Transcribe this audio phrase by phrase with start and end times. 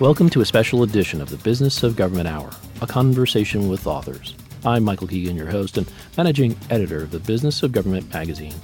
[0.00, 2.50] Welcome to a special edition of the Business of Government Hour,
[2.82, 4.34] a conversation with authors.
[4.64, 8.56] I'm Michael Keegan, your host and managing editor of the Business of Government magazine.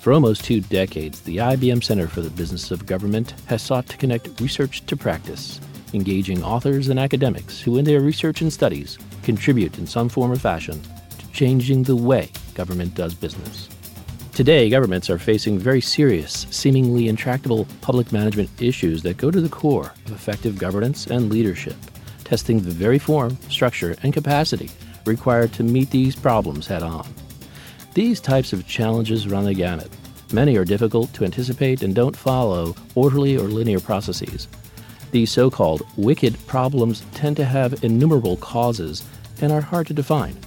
[0.00, 3.96] For almost two decades, the IBM Center for the Business of Government has sought to
[3.96, 5.60] connect research to practice,
[5.94, 10.36] engaging authors and academics who, in their research and studies, contribute in some form or
[10.36, 10.82] fashion
[11.18, 13.68] to changing the way government does business.
[14.38, 19.48] Today, governments are facing very serious, seemingly intractable public management issues that go to the
[19.48, 21.74] core of effective governance and leadership,
[22.22, 24.70] testing the very form, structure, and capacity
[25.06, 27.04] required to meet these problems head on.
[27.94, 29.90] These types of challenges run the gamut.
[30.32, 34.46] Many are difficult to anticipate and don't follow orderly or linear processes.
[35.10, 39.02] These so called wicked problems tend to have innumerable causes
[39.40, 40.38] and are hard to define,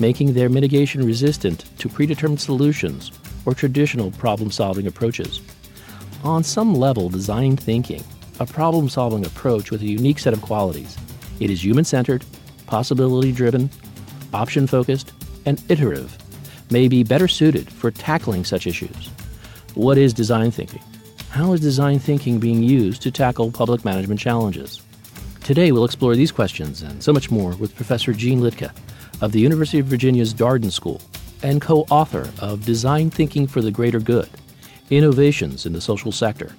[0.00, 3.12] making their mitigation resistant to predetermined solutions
[3.46, 5.40] or traditional problem solving approaches.
[6.24, 8.04] On some level, design thinking,
[8.40, 10.98] a problem solving approach with a unique set of qualities.
[11.40, 12.24] It is human centered,
[12.66, 13.70] possibility driven,
[14.34, 15.12] option focused,
[15.46, 16.18] and iterative,
[16.70, 19.10] may be better suited for tackling such issues.
[19.74, 20.82] What is design thinking?
[21.30, 24.82] How is design thinking being used to tackle public management challenges?
[25.44, 28.74] Today, we'll explore these questions and so much more with Professor Jeanne Liedtka
[29.20, 31.00] of the University of Virginia's Darden School
[31.42, 34.28] and co author of Design Thinking for the Greater Good
[34.90, 36.54] Innovations in the Social Sector.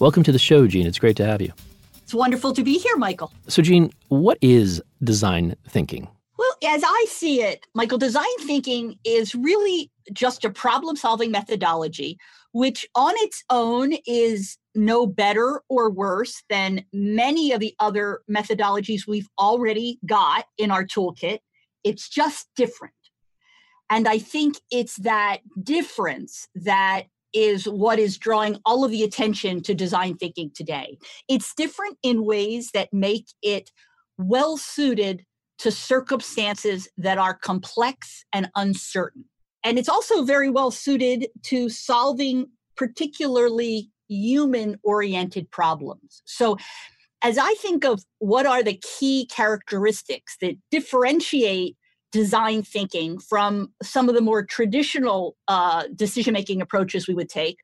[0.00, 0.86] Welcome to the show, Jeanne.
[0.86, 1.52] It's great to have you.
[2.02, 3.32] It's wonderful to be here, Michael.
[3.48, 6.08] So, Jeanne, what is design thinking?
[6.36, 12.18] Well, as I see it, Michael, design thinking is really just a problem solving methodology,
[12.52, 19.06] which on its own is no better or worse than many of the other methodologies
[19.06, 21.38] we've already got in our toolkit.
[21.84, 22.94] It's just different.
[23.94, 29.62] And I think it's that difference that is what is drawing all of the attention
[29.62, 30.98] to design thinking today.
[31.28, 33.70] It's different in ways that make it
[34.18, 35.24] well suited
[35.58, 39.26] to circumstances that are complex and uncertain.
[39.62, 42.46] And it's also very well suited to solving
[42.76, 46.20] particularly human oriented problems.
[46.24, 46.56] So,
[47.22, 51.76] as I think of what are the key characteristics that differentiate
[52.14, 57.58] design thinking from some of the more traditional uh, decision making approaches we would take.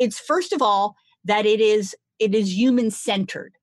[0.00, 3.54] It's first of all that it is it is human centered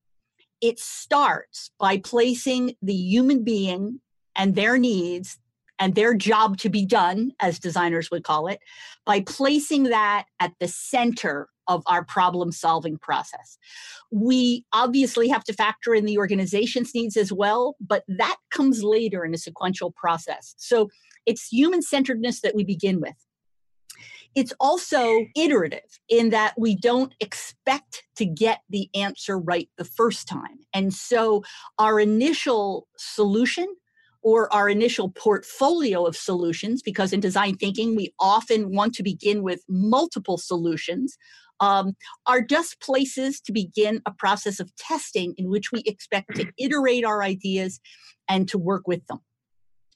[0.62, 4.00] it starts by placing the human being
[4.36, 5.38] and their needs
[5.82, 8.60] and their job to be done as designers would call it
[9.04, 13.58] by placing that at the center of our problem solving process.
[14.12, 19.24] We obviously have to factor in the organization's needs as well, but that comes later
[19.24, 20.54] in a sequential process.
[20.56, 20.88] So
[21.26, 23.16] it's human centeredness that we begin with.
[24.36, 30.28] It's also iterative in that we don't expect to get the answer right the first
[30.28, 30.60] time.
[30.72, 31.42] And so
[31.80, 33.66] our initial solution
[34.22, 39.42] or our initial portfolio of solutions, because in design thinking, we often want to begin
[39.42, 41.16] with multiple solutions
[41.60, 41.96] um,
[42.26, 47.04] are just places to begin a process of testing in which we expect to iterate
[47.04, 47.80] our ideas
[48.28, 49.20] and to work with them.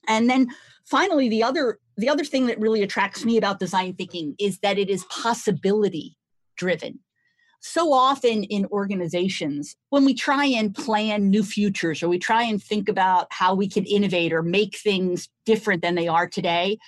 [0.09, 0.49] And then
[0.85, 4.79] finally, the other the other thing that really attracts me about design thinking is that
[4.79, 6.17] it is possibility
[6.57, 7.01] driven.
[7.61, 12.63] So often in organizations, when we try and plan new futures or we try and
[12.63, 16.79] think about how we can innovate or make things different than they are today,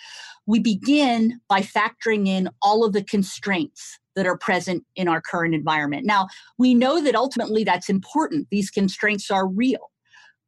[0.47, 5.55] we begin by factoring in all of the constraints that are present in our current
[5.55, 6.07] environment.
[6.07, 6.27] Now,
[6.59, 8.49] we know that ultimately that's important.
[8.51, 9.91] These constraints are real.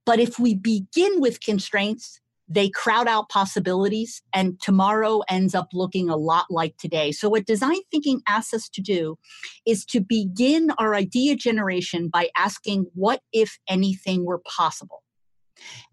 [0.06, 2.18] But if we begin with constraints,
[2.50, 7.12] they crowd out possibilities, and tomorrow ends up looking a lot like today.
[7.12, 9.16] So, what design thinking asks us to do
[9.64, 15.04] is to begin our idea generation by asking, What if anything were possible?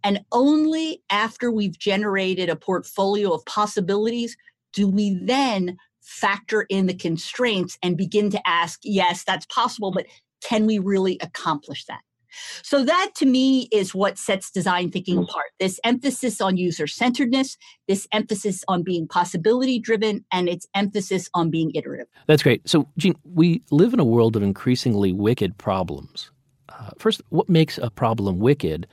[0.04, 4.36] And only after we've generated a portfolio of possibilities
[4.74, 10.07] do we then factor in the constraints and begin to ask, Yes, that's possible, but
[10.44, 12.01] can we really accomplish that?
[12.61, 17.57] So, that to me is what sets design thinking apart this emphasis on user centeredness,
[17.87, 22.07] this emphasis on being possibility driven, and its emphasis on being iterative.
[22.27, 22.67] That's great.
[22.67, 26.31] So, Jeanne, we live in a world of increasingly wicked problems.
[26.69, 28.87] Uh, first, what makes a problem wicked?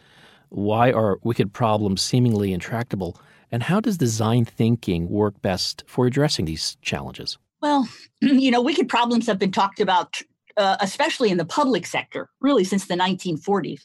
[0.50, 3.16] Why are wicked problems seemingly intractable?
[3.50, 7.38] And how does design thinking work best for addressing these challenges?
[7.60, 7.88] Well,
[8.20, 10.20] you know, wicked problems have been talked about
[10.56, 13.82] uh, especially in the public sector, really since the 1940s.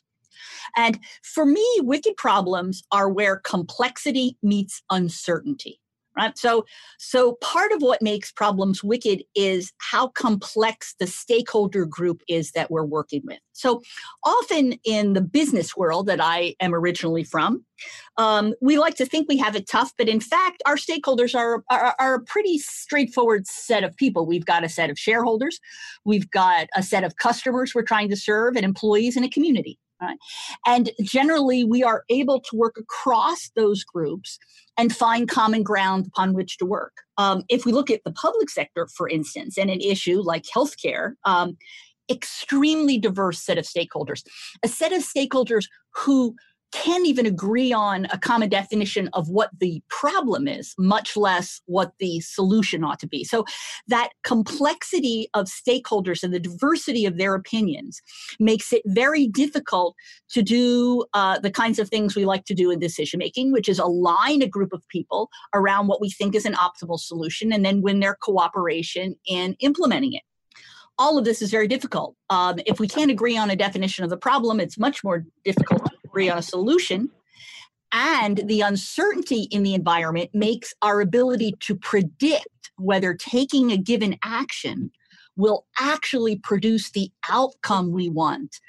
[0.78, 5.80] And for me, wicked problems are where complexity meets uncertainty
[6.18, 6.38] right?
[6.38, 6.66] So
[6.98, 12.72] so part of what makes problems wicked is how complex the stakeholder group is that
[12.72, 13.40] we're working with.
[13.54, 13.82] So
[14.24, 17.64] often in the business world that i am originally from
[18.18, 21.64] um, we like to think we have it tough but in fact our stakeholders are,
[21.70, 24.26] are, are a pretty straightforward set of people.
[24.26, 25.60] We've got a set of shareholders
[26.06, 29.78] we've got a set of customers we're trying to serve and employees in a community
[30.02, 30.18] Right?
[30.66, 34.40] And generally, we are able to work across those groups
[34.78, 36.94] and find common ground upon which to work.
[37.18, 41.16] Um, if we look at the public sector, for instance, and an issue like healthcare,
[41.26, 41.58] um,
[42.10, 44.24] extremely diverse set of stakeholders,
[44.64, 46.36] a set of stakeholders who
[46.72, 51.94] can't even agree on a common definition of what the problem is, much less what
[52.00, 53.24] the solution ought to be.
[53.24, 53.46] So,
[53.88, 58.02] that complexity of stakeholders and the diversity of their opinions
[58.40, 59.96] makes it very difficult
[60.30, 63.70] to do uh, the kinds of things we like to do in decision making, which
[63.70, 67.66] is align a group of people around what we think is an optimal solution and
[67.66, 70.24] then win their cooperation in implementing it
[71.02, 72.14] all of this is very difficult.
[72.30, 75.89] Um, if we can't agree on a definition of the problem, it's much more difficult
[76.10, 77.10] agree on uh, a solution.
[77.92, 84.18] And the uncertainty in the environment makes our ability to predict whether taking a given
[84.24, 84.92] action
[85.36, 88.60] will actually produce the outcome we want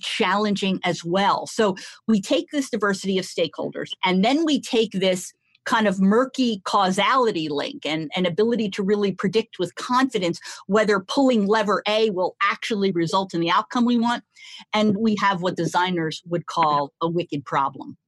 [0.00, 1.46] challenging as well.
[1.46, 5.32] So we take this diversity of stakeholders and then we take this
[5.68, 11.46] kind of murky causality link and an ability to really predict with confidence whether pulling
[11.46, 14.24] lever A will actually result in the outcome we want.
[14.72, 17.98] And we have what designers would call a wicked problem.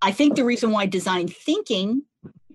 [0.00, 2.02] I think the reason why design thinking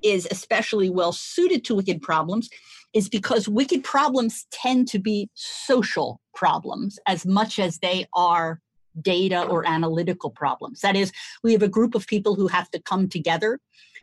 [0.01, 2.50] is especially well suited to wicked problems
[2.94, 8.62] is because wicked problems tend to be social problems as much as they are
[9.01, 10.80] data or analytical problems.
[10.80, 11.12] That is,
[11.44, 13.59] we have a group of people who have to come together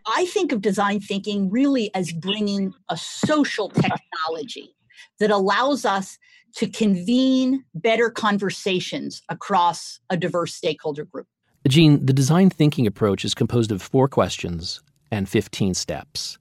[0.07, 4.75] I think of design thinking really as bringing a social technology
[5.19, 6.19] that allows us
[6.57, 11.27] to convene better conversations across a diverse stakeholder group.
[11.67, 16.39] Jeanne, the design thinking approach is composed of four questions and 15 steps.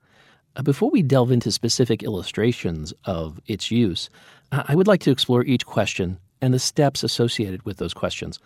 [0.56, 4.10] Uh, before we delve into specific illustrations of its use,
[4.52, 8.38] I would like to explore each question and the steps associated with those questions.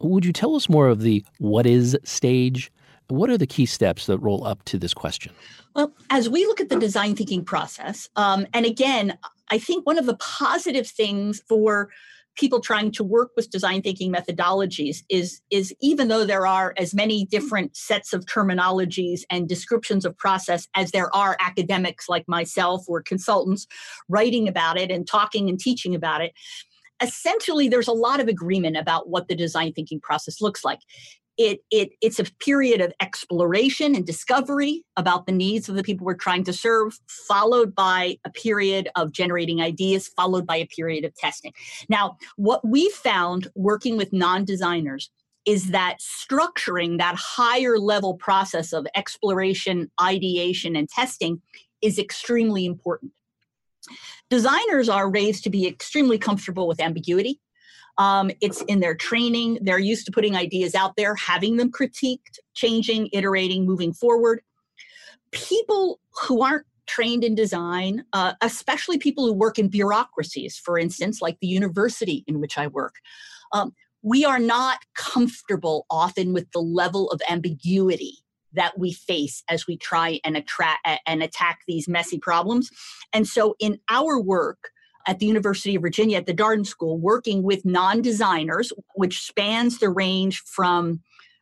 [0.00, 2.70] Would you tell us more of the what is stage
[3.08, 5.32] what are the key steps that roll up to this question?
[5.74, 9.18] Well, as we look at the design thinking process, um, and again,
[9.50, 11.90] I think one of the positive things for
[12.36, 16.94] people trying to work with design thinking methodologies is is even though there are as
[16.94, 22.84] many different sets of terminologies and descriptions of process as there are academics like myself
[22.86, 23.66] or consultants
[24.08, 26.32] writing about it and talking and teaching about it
[27.02, 30.80] essentially there's a lot of agreement about what the design thinking process looks like
[31.38, 36.04] it, it it's a period of exploration and discovery about the needs of the people
[36.04, 41.04] we're trying to serve followed by a period of generating ideas followed by a period
[41.04, 41.52] of testing.
[41.88, 45.10] Now what we found working with non-designers
[45.46, 51.40] is that structuring that higher level process of exploration ideation and testing
[51.80, 53.12] is extremely important.
[54.28, 57.40] Designers are raised to be extremely comfortable with ambiguity
[57.98, 59.58] um, it's in their training.
[59.60, 64.40] They're used to putting ideas out there, having them critiqued, changing, iterating, moving forward.
[65.32, 71.20] People who aren't trained in design, uh, especially people who work in bureaucracies, for instance,
[71.20, 72.94] like the university in which I work,
[73.52, 78.18] um, we are not comfortable often with the level of ambiguity
[78.54, 82.70] that we face as we try and attract and attack these messy problems.
[83.12, 84.70] And so in our work,
[85.08, 89.78] at the University of Virginia at the Darden School working with non designers, which spans
[89.78, 91.00] the range from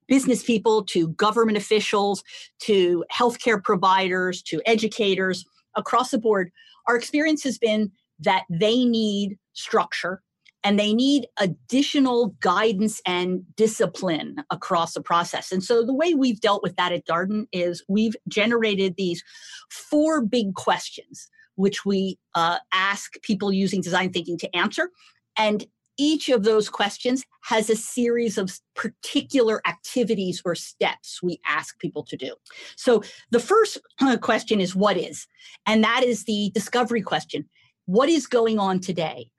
[0.09, 2.23] business people to government officials
[2.61, 5.45] to healthcare providers to educators
[5.75, 6.51] across the board,
[6.87, 10.23] our experience has been that they need structure
[10.63, 15.53] and they need additional guidance and discipline across the process.
[15.53, 19.23] And so the way we've dealt with that at Darden is we've generated these
[19.71, 24.91] four big questions, which we uh, ask people using design thinking to answer.
[25.37, 25.67] And
[25.99, 32.05] each of those questions has a series of particular activities or steps we ask people
[32.05, 32.35] to do.
[32.77, 35.27] So the first uh, question is what is?
[35.67, 37.49] And that is the discovery question.
[37.87, 39.31] What is going on today?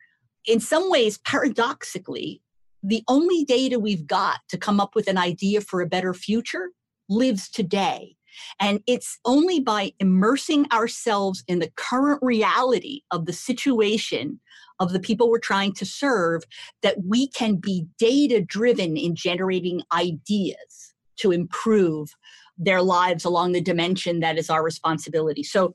[0.46, 2.42] In some ways, paradoxically,
[2.82, 6.70] the only data we've got to come up with an idea for a better future
[7.10, 8.17] lives today.
[8.60, 14.40] And it's only by immersing ourselves in the current reality of the situation
[14.80, 16.44] of the people we're trying to serve
[16.84, 22.16] that we can be data driven in generating ideas to improve
[22.58, 25.44] their lives along the dimension that is our responsibility.
[25.44, 25.74] So,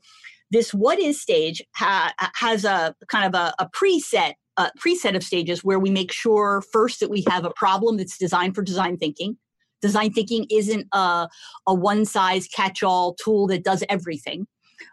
[0.51, 5.23] this what is stage ha- has a kind of a, a preset a preset of
[5.23, 8.97] stages where we make sure first that we have a problem that's designed for design
[8.97, 9.37] thinking.
[9.83, 11.27] Design thinking isn't a,
[11.67, 14.47] a one size catch all tool that does everything.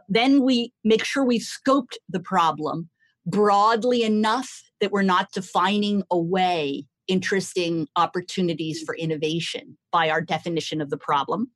[0.09, 2.91] Then we make sure we've scoped the problem
[3.25, 10.91] broadly enough that we're not defining away interesting opportunities for innovation by our definition of
[10.91, 11.53] the problem.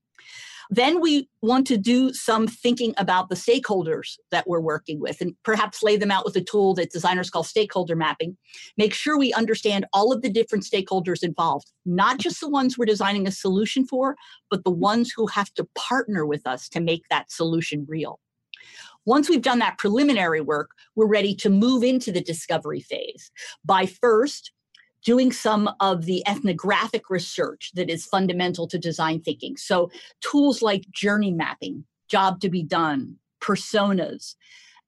[0.71, 5.35] Then we want to do some thinking about the stakeholders that we're working with and
[5.42, 8.37] perhaps lay them out with a tool that designers call stakeholder mapping.
[8.76, 12.87] Make sure we understand all of the different stakeholders involved, not just the ones we're
[12.87, 14.16] designing a solution for,
[14.50, 18.21] but the ones who have to partner with us to make that solution real.
[19.06, 23.30] Once we've done that preliminary work, we're ready to move into the discovery phase
[23.64, 24.52] by first
[25.04, 29.56] doing some of the ethnographic research that is fundamental to design thinking.
[29.56, 34.34] So, tools like journey mapping, job to be done, personas,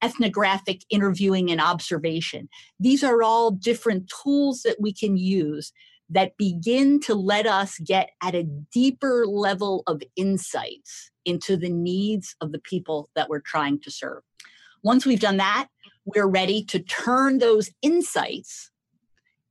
[0.03, 2.49] ethnographic interviewing and observation.
[2.79, 5.71] These are all different tools that we can use
[6.09, 12.35] that begin to let us get at a deeper level of insights into the needs
[12.39, 14.23] of the people that we're trying to serve.
[14.83, 15.67] Once we've done that,
[16.05, 18.71] we're ready to turn those insights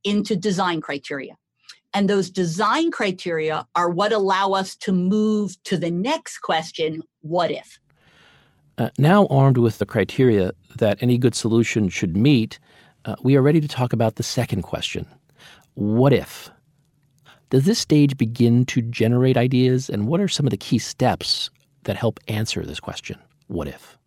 [0.07, 1.35] into design criteria.
[1.93, 7.51] And those design criteria are what allow us to move to the next question what
[7.51, 7.79] if?
[8.77, 12.59] Uh, now, armed with the criteria that any good solution should meet,
[13.05, 15.05] uh, we are ready to talk about the second question
[15.73, 16.49] what if?
[17.49, 21.49] Does this stage begin to generate ideas, and what are some of the key steps
[21.83, 23.17] that help answer this question?
[23.47, 23.97] What if?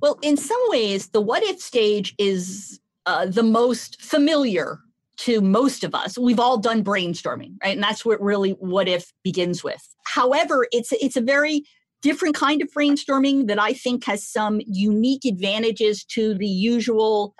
[0.00, 4.80] Well, in some ways, the what if stage is uh, the most familiar
[5.18, 6.18] to most of us.
[6.18, 7.74] We've all done brainstorming, right?
[7.74, 9.86] And that's what really what if begins with.
[10.04, 11.64] However, it's it's a very
[12.02, 17.34] different kind of brainstorming that I think has some unique advantages to the usual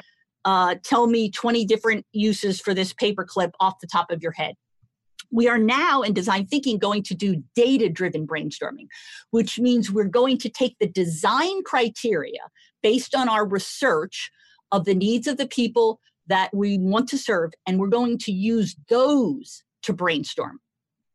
[0.45, 4.55] uh, tell me 20 different uses for this paperclip off the top of your head.
[5.33, 8.87] We are now in design thinking going to do data driven brainstorming,
[9.33, 12.41] which means we're going to take the design criteria
[12.83, 14.31] based on our research
[14.71, 18.33] of the needs of the people that we want to serve, and we're going to
[18.33, 20.61] use those to brainstorm.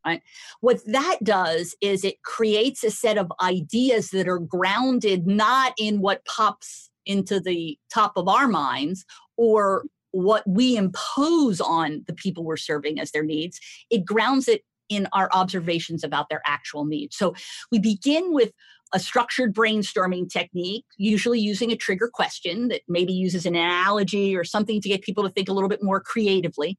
[0.06, 0.22] Right?
[0.62, 6.02] What that does is it creates a set of ideas that are grounded not in
[6.02, 9.06] what pops into the top of our minds
[9.38, 13.60] or what we impose on the people we're serving as their needs.
[13.90, 17.16] It grounds it in our observations about their actual needs.
[17.16, 17.34] So
[17.72, 18.52] we begin with
[18.94, 24.44] a structured brainstorming technique, usually using a trigger question that maybe uses an analogy or
[24.44, 26.78] something to get people to think a little bit more creatively.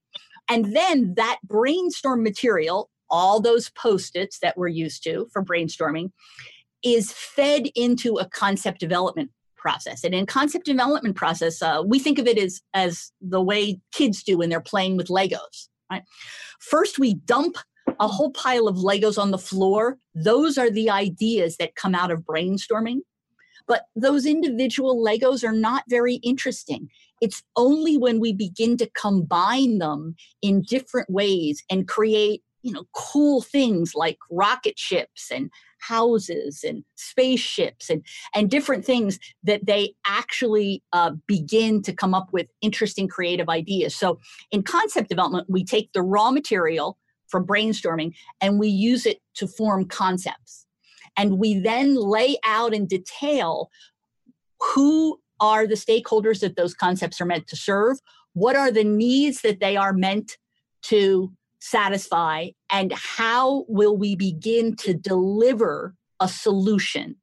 [0.48, 6.10] And then that brainstorm material, all those post its that we're used to for brainstorming,
[6.82, 10.02] is fed into a concept development process.
[10.02, 14.22] And in concept development process, uh, we think of it as, as the way kids
[14.24, 15.68] do when they're playing with Legos.
[15.90, 16.02] Right?
[16.58, 17.56] First, we dump
[18.02, 19.96] a whole pile of Legos on the floor.
[20.12, 22.98] Those are the ideas that come out of brainstorming.
[23.68, 26.88] But those individual Legos are not very interesting.
[27.20, 32.86] It's only when we begin to combine them in different ways and create, you know,
[32.92, 38.04] cool things like rocket ships and houses and spaceships and
[38.34, 43.92] and different things that they actually uh, begin to come up with interesting creative ideas
[43.92, 44.20] so
[44.52, 46.96] in concept development we take the raw material
[47.32, 50.66] from brainstorming and we use it to form concepts.
[51.16, 53.70] And we then lay out in detail
[54.60, 57.98] who are the stakeholders that those concepts are meant to serve,
[58.34, 60.38] what are the needs that they are meant
[60.82, 67.16] to satisfy, and how will we begin to deliver a solution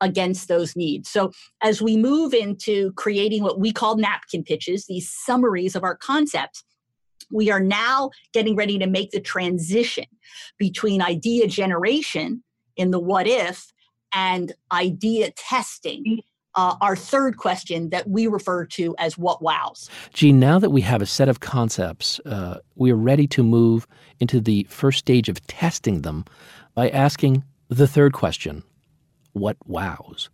[0.00, 1.08] against those needs.
[1.08, 5.96] So, as we move into creating what we call napkin pitches, these summaries of our
[5.96, 6.64] concepts,
[7.34, 10.06] we are now getting ready to make the transition
[10.56, 12.42] between idea generation
[12.76, 13.72] in the what if
[14.14, 16.22] and idea testing.
[16.56, 19.90] Uh, our third question that we refer to as what wows.
[20.12, 23.88] Jeanne, now that we have a set of concepts, uh, we are ready to move
[24.20, 26.24] into the first stage of testing them
[26.72, 28.62] by asking the third question
[29.32, 30.30] what wows?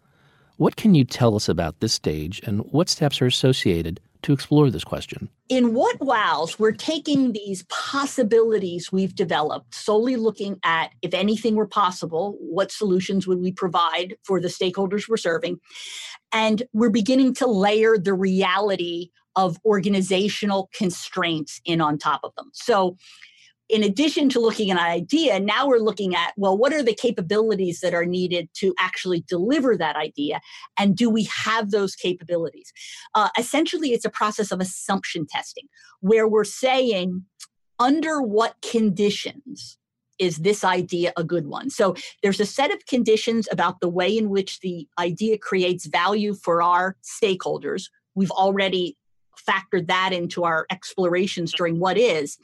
[0.59, 4.71] What can you tell us about this stage and what steps are associated to explore
[4.71, 5.29] this question?
[5.49, 11.67] In What Wows, we're taking these possibilities we've developed, solely looking at if anything were
[11.67, 15.59] possible, what solutions would we provide for the stakeholders we're serving?
[16.33, 22.51] And we're beginning to layer the reality of organizational constraints in on top of them.
[22.53, 22.97] So
[23.71, 26.95] in addition to looking at an idea, now we're looking at, well, what are the
[26.95, 30.41] capabilities that are needed to actually deliver that idea?
[30.79, 32.73] And do we have those capabilities?
[33.15, 35.69] Uh, essentially, it's a process of assumption testing
[36.01, 37.25] where we're saying,
[37.79, 39.79] under what conditions
[40.19, 41.71] is this idea a good one?
[41.71, 46.35] So there's a set of conditions about the way in which the idea creates value
[46.35, 47.85] for our stakeholders.
[48.15, 48.99] We've already
[49.49, 52.37] factored that into our explorations during what is.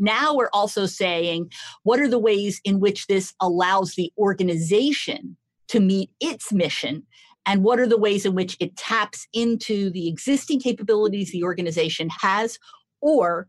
[0.00, 1.52] Now we're also saying,
[1.82, 5.36] what are the ways in which this allows the organization
[5.68, 7.06] to meet its mission?
[7.46, 12.08] And what are the ways in which it taps into the existing capabilities the organization
[12.20, 12.58] has?
[13.00, 13.48] Or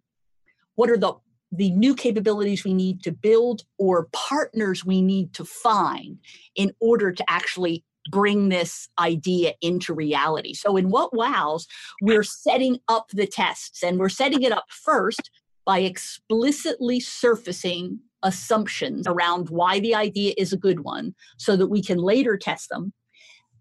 [0.76, 1.14] what are the
[1.54, 6.18] the new capabilities we need to build or partners we need to find
[6.56, 10.54] in order to actually bring this idea into reality.
[10.54, 11.68] So, in What Wows,
[12.02, 15.30] we're setting up the tests and we're setting it up first
[15.66, 21.82] by explicitly surfacing assumptions around why the idea is a good one so that we
[21.82, 22.94] can later test them.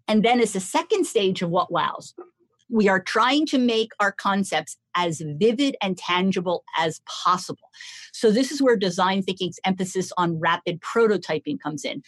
[0.07, 2.13] And then, as a second stage of what wows,
[2.69, 7.69] we are trying to make our concepts as vivid and tangible as possible.
[8.13, 12.01] So, this is where design thinking's emphasis on rapid prototyping comes in.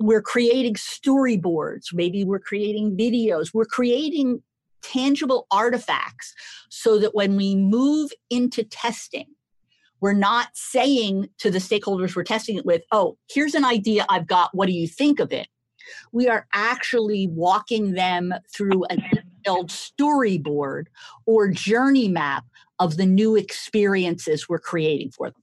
[0.00, 4.42] We're creating storyboards, maybe we're creating videos, we're creating
[4.82, 6.34] tangible artifacts
[6.68, 9.26] so that when we move into testing,
[10.00, 14.26] we're not saying to the stakeholders we're testing it with, oh, here's an idea I've
[14.26, 14.50] got.
[14.54, 15.48] What do you think of it?
[16.12, 20.84] We are actually walking them through a detailed storyboard
[21.26, 22.44] or journey map
[22.78, 25.42] of the new experiences we're creating for them.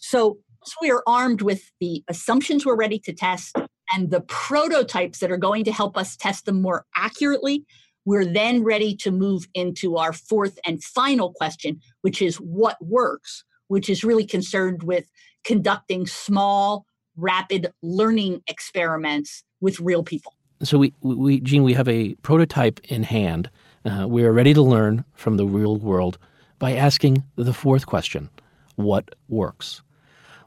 [0.00, 3.56] So, so we are armed with the assumptions we're ready to test
[3.92, 7.64] and the prototypes that are going to help us test them more accurately
[8.08, 13.44] we're then ready to move into our fourth and final question, which is what works,
[13.66, 15.10] which is really concerned with
[15.44, 16.86] conducting small,
[17.18, 20.32] rapid learning experiments with real people.
[20.62, 23.50] So, we, we Jeanne, we have a prototype in hand.
[23.84, 26.16] Uh, we are ready to learn from the real world
[26.58, 28.30] by asking the fourth question
[28.76, 29.82] what works?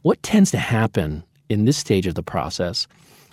[0.02, 2.88] What tends to happen in this stage of the process?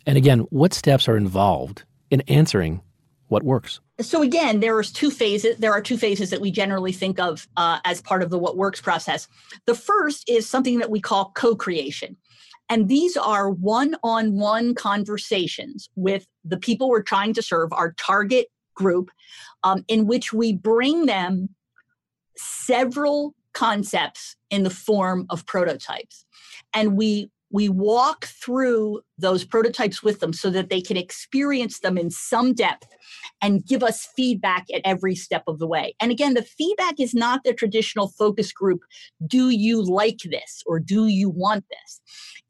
[0.05, 2.83] And again, what steps are involved in answering
[3.29, 3.81] what works?
[4.01, 7.49] So again there are two phases there are two phases that we generally think of
[7.57, 9.29] uh, as part of the what works process.
[9.67, 12.17] The first is something that we call co-creation.
[12.71, 19.11] And these are one-on-one conversations with the people we're trying to serve our target group
[19.65, 21.49] um, in which we bring them
[22.37, 26.25] several concepts in the form of prototypes.
[26.75, 31.97] And we we walk through those prototypes with them so that they can experience them
[31.97, 32.89] in some depth
[33.41, 35.95] and give us feedback at every step of the way.
[36.01, 38.81] And again, the feedback is not the traditional focus group
[39.27, 42.01] do you like this or do you want this?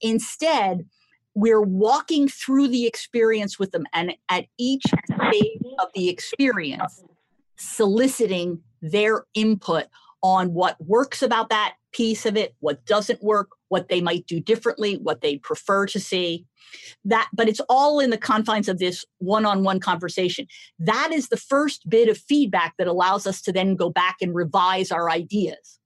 [0.00, 0.86] Instead,
[1.34, 7.04] we're walking through the experience with them and at each stage of the experience,
[7.56, 9.86] soliciting their input
[10.22, 14.40] on what works about that piece of it, what doesn't work, what they might do
[14.40, 16.44] differently, what they prefer to see.
[17.04, 20.46] That, but it's all in the confines of this one-on-one conversation.
[20.78, 24.34] That is the first bit of feedback that allows us to then go back and
[24.34, 25.78] revise our ideas.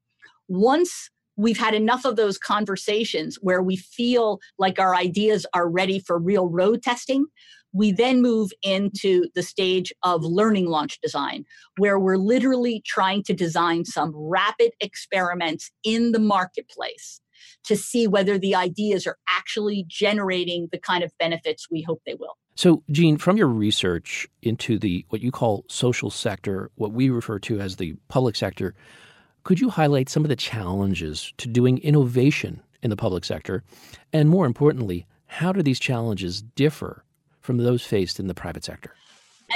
[0.49, 5.99] Once we've had enough of those conversations where we feel like our ideas are ready
[5.99, 7.27] for real road testing,
[7.73, 11.45] we then move into the stage of learning launch design,
[11.79, 17.21] where we're literally trying to design some rapid experiments in the marketplace
[17.65, 22.15] to see whether the ideas are actually generating the kind of benefits we hope they
[22.15, 22.37] will.
[22.55, 27.39] So, Jeanne, from your research into the what you call social sector, what we refer
[27.41, 28.75] to as the public sector,
[29.45, 33.65] could you highlight some of the challenges to doing innovation in the public sector?
[34.13, 37.05] And more importantly, how do these challenges differ
[37.43, 38.95] from those faced in the private sector?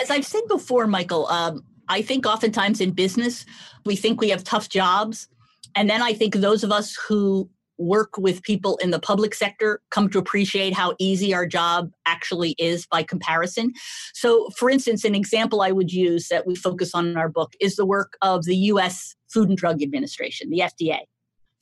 [0.00, 3.46] As I've said before, Michael, um, I think oftentimes in business,
[3.84, 5.28] we think we have tough jobs.
[5.74, 9.80] And then I think those of us who work with people in the public sector
[9.90, 13.72] come to appreciate how easy our job actually is by comparison.
[14.14, 17.52] So, for instance, an example I would use that we focus on in our book
[17.60, 21.00] is the work of the US Food and Drug Administration, the FDA.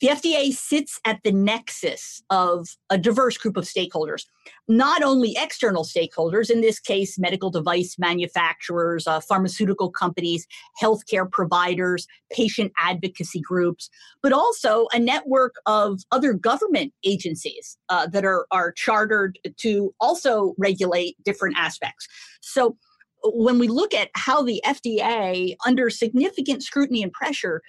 [0.01, 4.25] The FDA sits at the nexus of a diverse group of stakeholders,
[4.67, 10.47] not only external stakeholders, in this case, medical device manufacturers, uh, pharmaceutical companies,
[10.81, 13.89] healthcare providers, patient advocacy groups,
[14.21, 20.55] but also a network of other government agencies uh, that are, are chartered to also
[20.57, 22.05] regulate different aspects.
[22.41, 22.77] So
[23.23, 27.61] when we look at how the FDA, under significant scrutiny and pressure,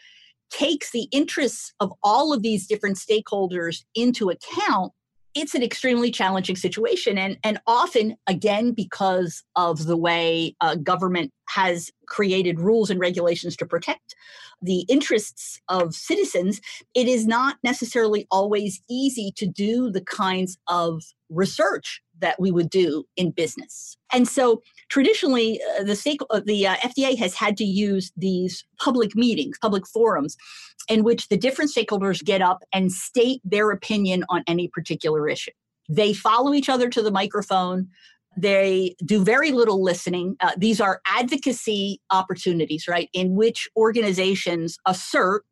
[0.50, 4.92] takes the interests of all of these different stakeholders into account,
[5.34, 7.18] it's an extremely challenging situation.
[7.18, 13.54] And, and often, again, because of the way uh, government has created rules and regulations
[13.56, 14.14] to protect
[14.62, 16.62] the interests of citizens,
[16.94, 22.70] it is not necessarily always easy to do the kinds of research that we would
[22.70, 23.96] do in business.
[24.12, 28.64] And so traditionally, uh, the, stake, uh, the uh, FDA has had to use these
[28.78, 30.36] public meetings, public forums,
[30.88, 35.50] in which the different stakeholders get up and state their opinion on any particular issue.
[35.88, 37.88] They follow each other to the microphone.
[38.36, 40.36] They do very little listening.
[40.40, 45.44] Uh, these are advocacy opportunities, right, in which organizations assert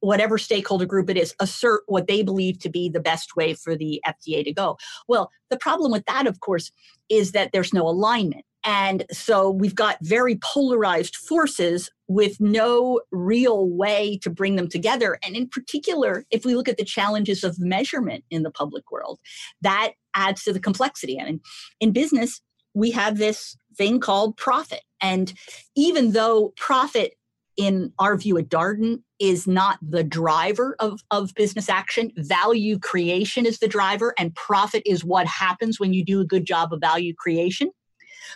[0.00, 3.76] whatever stakeholder group it is, assert what they believe to be the best way for
[3.76, 4.76] the FDA to go.
[5.08, 6.70] Well, the problem with that, of course,
[7.08, 8.44] is that there's no alignment.
[8.64, 15.18] And so we've got very polarized forces with no real way to bring them together.
[15.24, 19.18] And in particular, if we look at the challenges of measurement in the public world,
[19.62, 21.18] that adds to the complexity.
[21.18, 21.40] I mean,
[21.80, 22.40] in business,
[22.74, 24.82] we have this thing called profit.
[25.00, 25.32] And
[25.74, 27.14] even though profit
[27.56, 32.12] in our view at Darden is not the driver of, of business action.
[32.16, 36.44] Value creation is the driver, and profit is what happens when you do a good
[36.44, 37.70] job of value creation.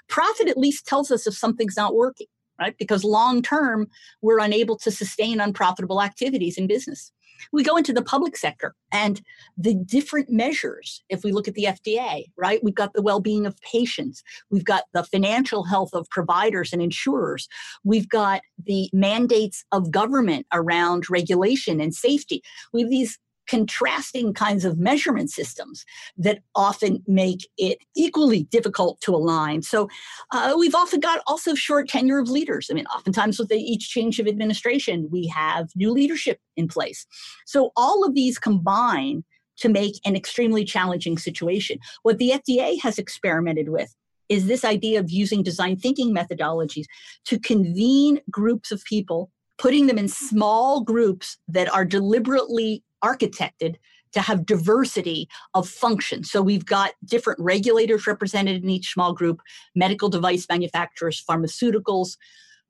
[0.09, 2.27] Profit at least tells us if something's not working,
[2.61, 2.77] right?
[2.79, 3.89] Because long term,
[4.23, 7.13] we're unable to sustain unprofitable activities in business.
[7.53, 9.21] We go into the public sector and
[9.57, 12.63] the different measures, if we look at the FDA, right?
[12.63, 16.83] We've got the well being of patients, we've got the financial health of providers and
[16.83, 17.49] insurers,
[17.85, 22.43] we've got the mandates of government around regulation and safety.
[22.73, 25.85] We have these contrasting kinds of measurement systems
[26.17, 29.63] that often make it equally difficult to align.
[29.63, 29.89] So
[30.33, 32.69] uh, we've often got also short tenure of leaders.
[32.71, 37.07] I mean, oftentimes with the, each change of administration, we have new leadership in place.
[37.47, 39.25] So all of these combine
[39.59, 41.79] to make an extremely challenging situation.
[42.03, 43.95] What the FDA has experimented with
[44.29, 46.87] is this idea of using design thinking methodologies
[47.27, 53.77] to convene groups of people putting them in small groups that are deliberately architected
[54.13, 56.25] to have diversity of function.
[56.25, 59.41] So we've got different regulators represented in each small group,
[59.75, 62.17] medical device manufacturers, pharmaceuticals,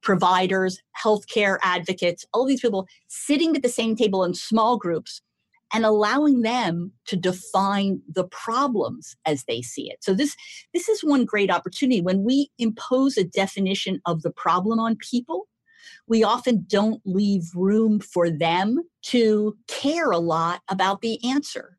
[0.03, 5.21] providers, healthcare advocates, all these people sitting at the same table in small groups
[5.73, 9.99] and allowing them to define the problems as they see it.
[10.03, 10.37] So this
[10.73, 15.49] this is one great opportunity when we impose a definition of the problem on people
[16.07, 21.79] we often don't leave room for them to care a lot about the answer.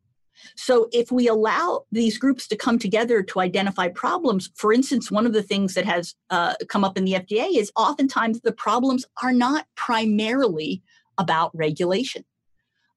[0.55, 5.25] So, if we allow these groups to come together to identify problems, for instance, one
[5.25, 9.05] of the things that has uh, come up in the FDA is oftentimes the problems
[9.23, 10.83] are not primarily
[11.17, 12.23] about regulation.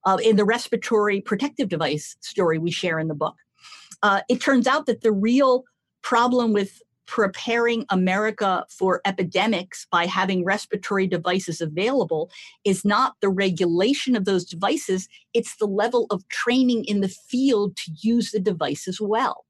[0.05, 3.35] Uh, in the respiratory protective device story we share in the book,
[4.03, 5.63] uh, it turns out that the real
[6.01, 12.29] problem with preparing America for epidemics by having respiratory devices available
[12.63, 17.75] is not the regulation of those devices, it's the level of training in the field
[17.75, 19.45] to use the devices well.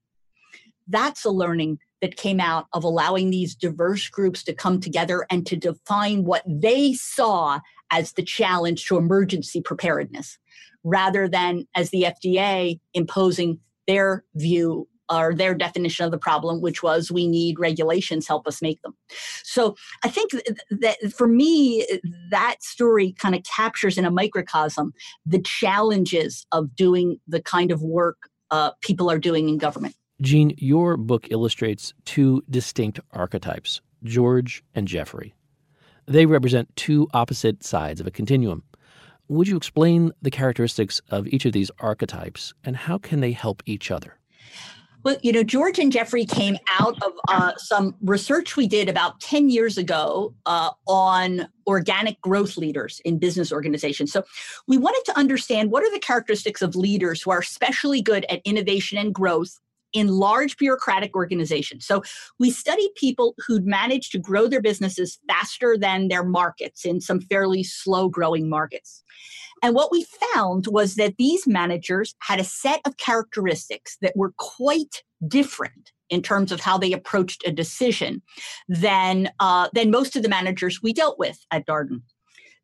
[0.88, 5.46] That's a learning that came out of allowing these diverse groups to come together and
[5.46, 10.38] to define what they saw as the challenge to emergency preparedness,
[10.82, 16.82] rather than as the FDA imposing their view or their definition of the problem, which
[16.82, 18.96] was we need regulations help us make them.
[19.42, 20.32] So I think
[20.70, 21.86] that for me,
[22.30, 24.92] that story kind of captures in a microcosm
[25.26, 28.16] the challenges of doing the kind of work
[28.50, 29.94] uh, people are doing in government.
[30.20, 35.34] Jeanne, your book illustrates two distinct archetypes George and Jeffrey.
[36.06, 38.62] They represent two opposite sides of a continuum.
[39.28, 43.62] would you explain the characteristics of each of these archetypes and how can they help
[43.64, 44.19] each other?
[45.02, 49.20] Well, you know, George and Jeffrey came out of uh, some research we did about
[49.20, 54.12] 10 years ago uh, on organic growth leaders in business organizations.
[54.12, 54.24] So
[54.68, 58.42] we wanted to understand what are the characteristics of leaders who are especially good at
[58.44, 59.58] innovation and growth
[59.92, 61.86] in large bureaucratic organizations.
[61.86, 62.02] So
[62.38, 67.20] we studied people who'd managed to grow their businesses faster than their markets in some
[67.20, 69.02] fairly slow growing markets.
[69.62, 74.32] And what we found was that these managers had a set of characteristics that were
[74.38, 78.22] quite different in terms of how they approached a decision
[78.68, 82.02] than uh, than most of the managers we dealt with at Darden.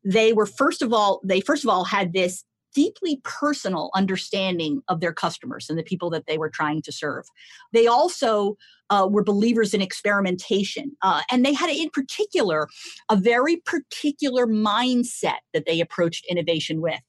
[0.03, 2.43] They were first of all they first of all had this
[2.77, 7.25] deeply personal understanding of their customers and the people that they were trying to serve.
[7.73, 8.55] They also
[8.91, 10.95] uh, were believers in experimentation.
[11.01, 12.67] Uh, and they had, in particular,
[13.09, 17.01] a very particular mindset that they approached innovation with.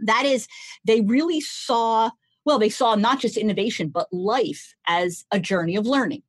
[0.00, 0.48] That is,
[0.84, 2.10] they really saw,
[2.44, 6.24] well, they saw not just innovation, but life as a journey of learning.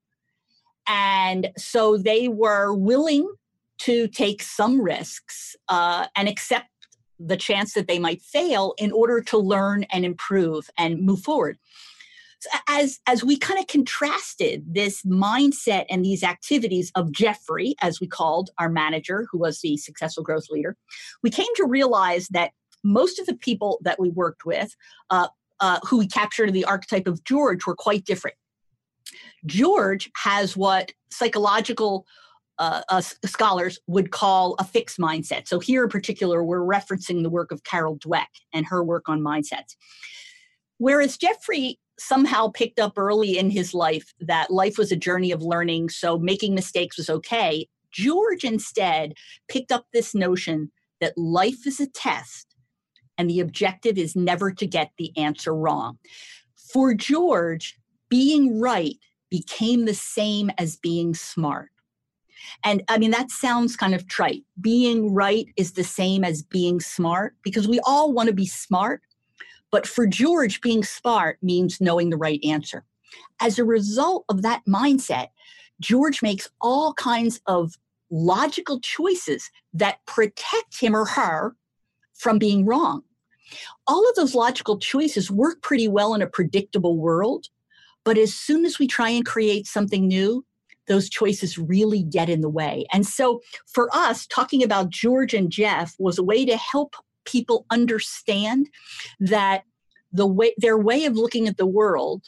[0.87, 3.27] And so they were willing
[3.79, 6.67] to take some risks uh, and accept
[7.19, 11.57] the chance that they might fail in order to learn and improve and move forward.
[12.39, 17.99] So as as we kind of contrasted this mindset and these activities of Jeffrey, as
[17.99, 20.77] we called our manager, who was the successful growth leader,
[21.23, 22.51] we came to realize that
[22.83, 24.75] most of the people that we worked with,
[25.09, 25.27] uh,
[25.59, 28.37] uh, who we captured in the archetype of George, were quite different.
[29.45, 32.05] George has what psychological
[32.59, 35.47] uh, scholars would call a fixed mindset.
[35.47, 39.21] So here in particular, we're referencing the work of Carol Dweck and her work on
[39.21, 39.75] mindsets.
[40.77, 45.41] Whereas Jeffrey somehow picked up early in his life that life was a journey of
[45.41, 47.67] learning, so making mistakes was okay.
[47.91, 49.13] George instead
[49.47, 52.55] picked up this notion that life is a test
[53.17, 55.97] and the objective is never to get the answer wrong.
[56.71, 57.75] For George,
[58.09, 58.97] being right
[59.29, 61.69] became the same as being smart.
[62.63, 64.43] And I mean, that sounds kind of trite.
[64.59, 69.01] Being right is the same as being smart because we all want to be smart.
[69.71, 72.85] But for George, being smart means knowing the right answer.
[73.41, 75.27] As a result of that mindset,
[75.79, 77.77] George makes all kinds of
[78.09, 81.55] logical choices that protect him or her
[82.13, 83.03] from being wrong.
[83.85, 87.47] All of those logical choices work pretty well in a predictable world,
[88.03, 90.45] but as soon as we try and create something new,
[90.87, 92.85] those choices really get in the way.
[92.93, 96.95] And so for us, talking about George and Jeff was a way to help
[97.25, 98.69] people understand
[99.19, 99.63] that
[100.11, 102.23] the way their way of looking at the world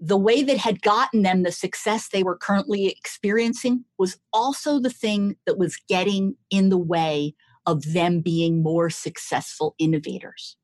[0.00, 4.90] the way that had gotten them the success they were currently experiencing was also the
[4.90, 7.34] thing that was getting in the way
[7.66, 10.56] of them being more successful innovators.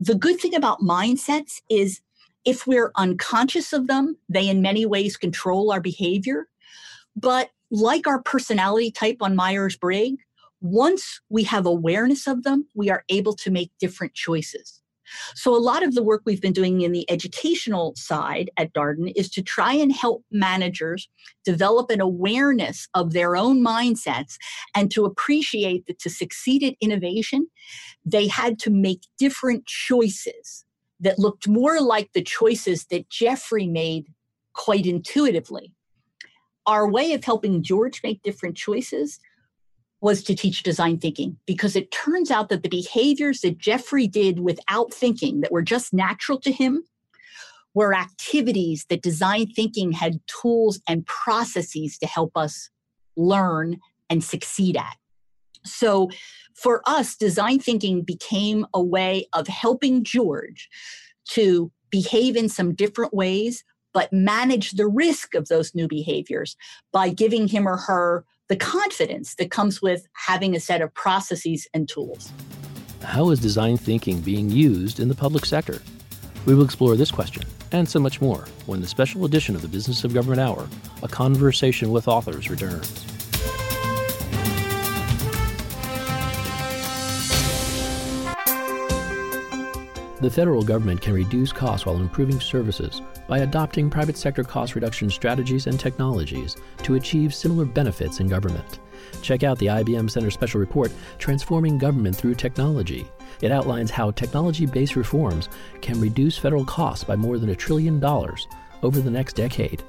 [0.00, 2.00] The good thing about mindsets is
[2.46, 6.46] if we're unconscious of them, they in many ways control our behavior.
[7.16, 10.22] But like our personality type on Myers Briggs,
[10.60, 14.80] once we have awareness of them, we are able to make different choices.
[15.34, 19.12] So, a lot of the work we've been doing in the educational side at Darden
[19.14, 21.08] is to try and help managers
[21.44, 24.36] develop an awareness of their own mindsets
[24.74, 27.46] and to appreciate that to succeed at innovation,
[28.04, 30.65] they had to make different choices
[31.00, 34.06] that looked more like the choices that Jeffrey made
[34.54, 35.72] quite intuitively.
[36.66, 39.20] Our way of helping George make different choices
[40.00, 44.40] was to teach design thinking because it turns out that the behaviors that Jeffrey did
[44.40, 46.84] without thinking that were just natural to him
[47.74, 52.70] were activities that design thinking had tools and processes to help us
[53.16, 53.78] learn
[54.08, 54.96] and succeed at.
[55.66, 56.10] So
[56.54, 60.68] for us, design thinking became a way of helping George
[61.30, 66.56] to behave in some different ways, but manage the risk of those new behaviors
[66.92, 71.66] by giving him or her the confidence that comes with having a set of processes
[71.74, 72.32] and tools.
[73.02, 75.82] How is design thinking being used in the public sector?
[76.44, 79.68] We will explore this question and so much more when the special edition of the
[79.68, 80.68] Business of Government Hour,
[81.02, 83.15] a conversation with authors, returns.
[90.20, 95.10] The federal government can reduce costs while improving services by adopting private sector cost reduction
[95.10, 98.80] strategies and technologies to achieve similar benefits in government.
[99.20, 103.06] Check out the IBM Center Special Report, Transforming Government Through Technology.
[103.42, 105.50] It outlines how technology based reforms
[105.82, 108.48] can reduce federal costs by more than a trillion dollars
[108.82, 109.82] over the next decade.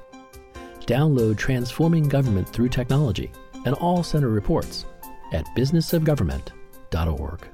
[0.80, 3.32] Download Transforming Government Through Technology
[3.64, 4.84] and all center reports
[5.32, 7.48] at businessofgovernment.org.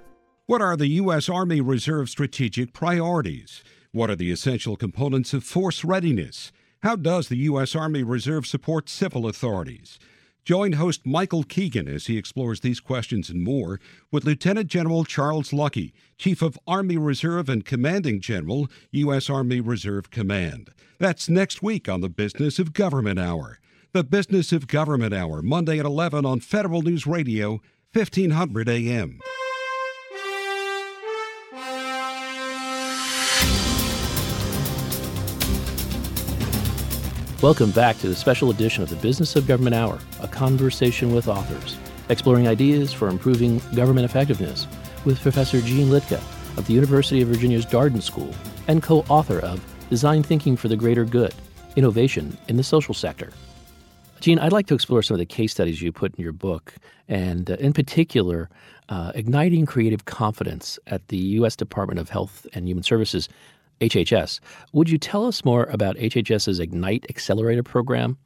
[0.46, 1.30] What are the U.S.
[1.30, 3.64] Army Reserve strategic priorities?
[3.92, 6.52] What are the essential components of force readiness?
[6.82, 7.74] How does the U.S.
[7.74, 9.98] Army Reserve support civil authorities?
[10.44, 13.80] Join host Michael Keegan as he explores these questions and more
[14.12, 19.30] with Lieutenant General Charles Luckey, Chief of Army Reserve and Commanding General, U.S.
[19.30, 20.68] Army Reserve Command.
[20.98, 23.60] That's next week on the Business of Government Hour.
[23.92, 27.62] The Business of Government Hour, Monday at 11 on Federal News Radio,
[27.94, 29.20] 1500 AM.
[37.44, 41.28] Welcome back to the special edition of the Business of Government Hour, a conversation with
[41.28, 41.76] authors,
[42.08, 44.66] exploring ideas for improving government effectiveness
[45.04, 46.22] with Professor Jeanne Liedtka
[46.56, 48.34] of the University of Virginia's Darden School
[48.66, 51.34] and co author of Design Thinking for the Greater Good
[51.76, 53.30] Innovation in the Social Sector.
[54.20, 56.72] Jeanne, I'd like to explore some of the case studies you put in your book,
[57.08, 58.48] and uh, in particular,
[58.88, 61.56] uh, igniting creative confidence at the U.S.
[61.56, 63.28] Department of Health and Human Services
[63.88, 64.40] HHS.
[64.72, 68.18] Would you tell us more about HHS's Ignite Accelerator program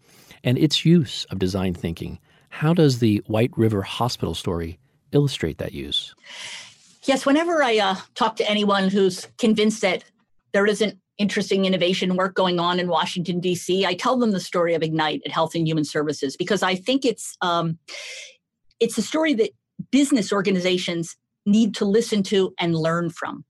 [0.45, 2.19] and its use of design thinking?
[2.51, 4.79] How does the White River Hospital story
[5.13, 6.15] illustrate that use?
[7.05, 10.05] Yes, whenever I uh, talk to anyone who's convinced that
[10.53, 14.75] there isn't interesting innovation work going on in Washington, D.C., I tell them the story
[14.75, 17.79] of Ignite at Health and Human Services because I think it's um,
[18.81, 19.51] it's a story that
[19.91, 21.17] business organizations
[21.47, 23.45] need to listen to and learn from.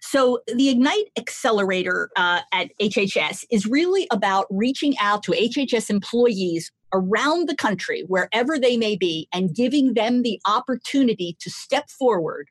[0.00, 6.72] So, the Ignite Accelerator uh, at HHS is really about reaching out to HHS employees
[6.92, 12.48] around the country, wherever they may be, and giving them the opportunity to step forward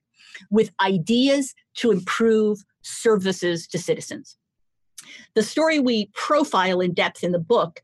[0.49, 4.37] with ideas to improve services to citizens.
[5.35, 7.81] The story we profile in depth in the book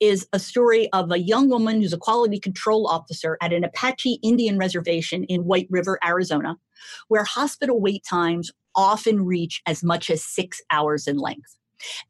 [0.00, 4.18] is a story of a young woman who's a quality control officer at an Apache
[4.22, 6.56] Indian reservation in White River, Arizona,
[7.08, 11.56] where hospital wait times often reach as much as six hours in length.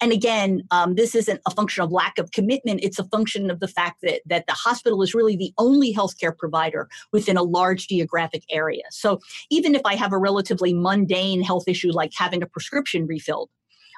[0.01, 2.81] And again, um, this isn't a function of lack of commitment.
[2.83, 6.37] It's a function of the fact that, that the hospital is really the only healthcare
[6.37, 8.85] provider within a large geographic area.
[8.91, 13.51] So even if I have a relatively mundane health issue like having a prescription refilled,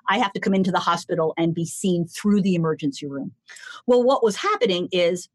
[0.09, 3.33] I have to come into the hospital and be seen through the emergency room.
[3.87, 5.29] Well, what was happening is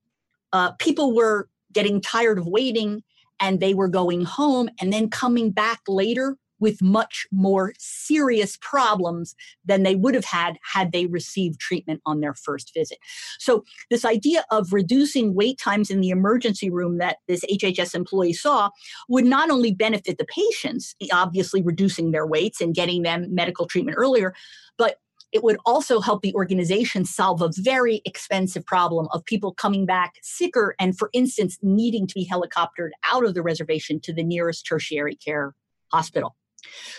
[0.53, 3.03] uh, people were getting tired of waiting
[3.39, 9.36] and they were going home and then coming back later with much more serious problems
[9.65, 13.00] than they would have had had they received treatment on their first visit.
[13.39, 18.34] So, this idea of reducing wait times in the emergency room that this HHS employee
[18.34, 18.69] saw
[19.10, 23.97] would not only benefit the patients, obviously reducing their waits and getting them medical treatment
[24.00, 24.34] earlier,
[24.78, 24.97] but
[25.32, 30.15] it would also help the organization solve a very expensive problem of people coming back
[30.21, 34.65] sicker and, for instance, needing to be helicoptered out of the reservation to the nearest
[34.65, 35.56] tertiary care
[35.91, 36.36] hospital.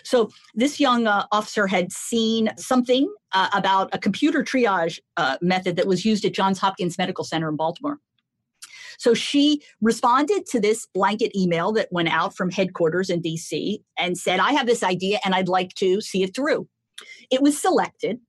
[0.02, 5.76] So this young uh, officer had seen something uh, about a computer triage uh, method
[5.76, 7.98] that was used at Johns Hopkins Medical Center in Baltimore.
[8.98, 14.16] So she responded to this blanket email that went out from headquarters in DC and
[14.16, 16.68] said, I have this idea and I'd like to see it through.
[17.30, 18.20] It was selected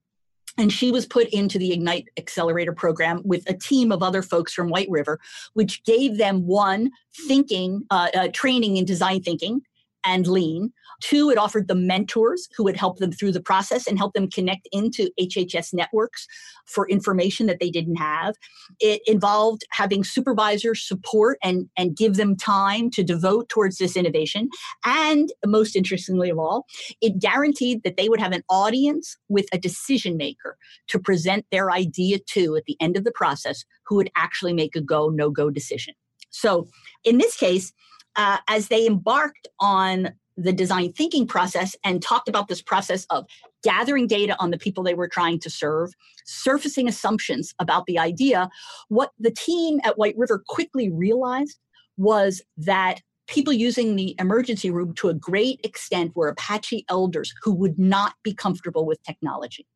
[0.57, 4.53] and she was put into the Ignite Accelerator program with a team of other folks
[4.53, 5.19] from White River,
[5.53, 6.91] which gave them one
[7.27, 9.61] thinking, uh, uh, training in design thinking
[10.05, 10.71] and lean,
[11.03, 14.29] Two, it offered them mentors who would help them through the process and help them
[14.29, 16.25] connect into HHS networks
[16.65, 18.35] for information that they didn't have.
[18.79, 24.49] It involved having supervisors support and, and give them time to devote towards this innovation.
[24.85, 26.67] And most interestingly of all,
[27.01, 31.69] it guaranteed that they would have an audience with a decision maker to present their
[31.69, 35.29] idea to at the end of the process who would actually make a go, no
[35.29, 35.95] go decision.
[36.29, 36.67] So
[37.03, 37.73] in this case,
[38.15, 43.25] uh, as they embarked on the design thinking process and talked about this process of
[43.63, 45.91] gathering data on the people they were trying to serve,
[46.25, 48.49] surfacing assumptions about the idea.
[48.89, 51.59] What the team at White River quickly realized
[51.97, 57.53] was that people using the emergency room to a great extent were Apache elders who
[57.53, 59.67] would not be comfortable with technology.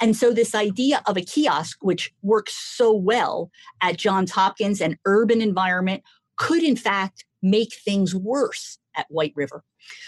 [0.00, 3.50] And so, this idea of a kiosk, which works so well
[3.82, 6.02] at Johns Hopkins, an urban environment,
[6.40, 9.62] could in fact make things worse at White River.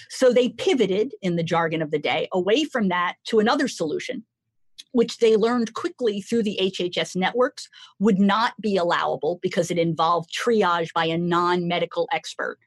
[0.08, 4.24] So they pivoted, in the jargon of the day, away from that to another solution,
[4.92, 7.68] which they learned quickly through the HHS networks
[7.98, 12.58] would not be allowable because it involved triage by a non medical expert,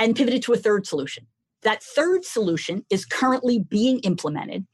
[0.00, 1.28] and pivoted to a third solution.
[1.62, 4.66] That third solution is currently being implemented.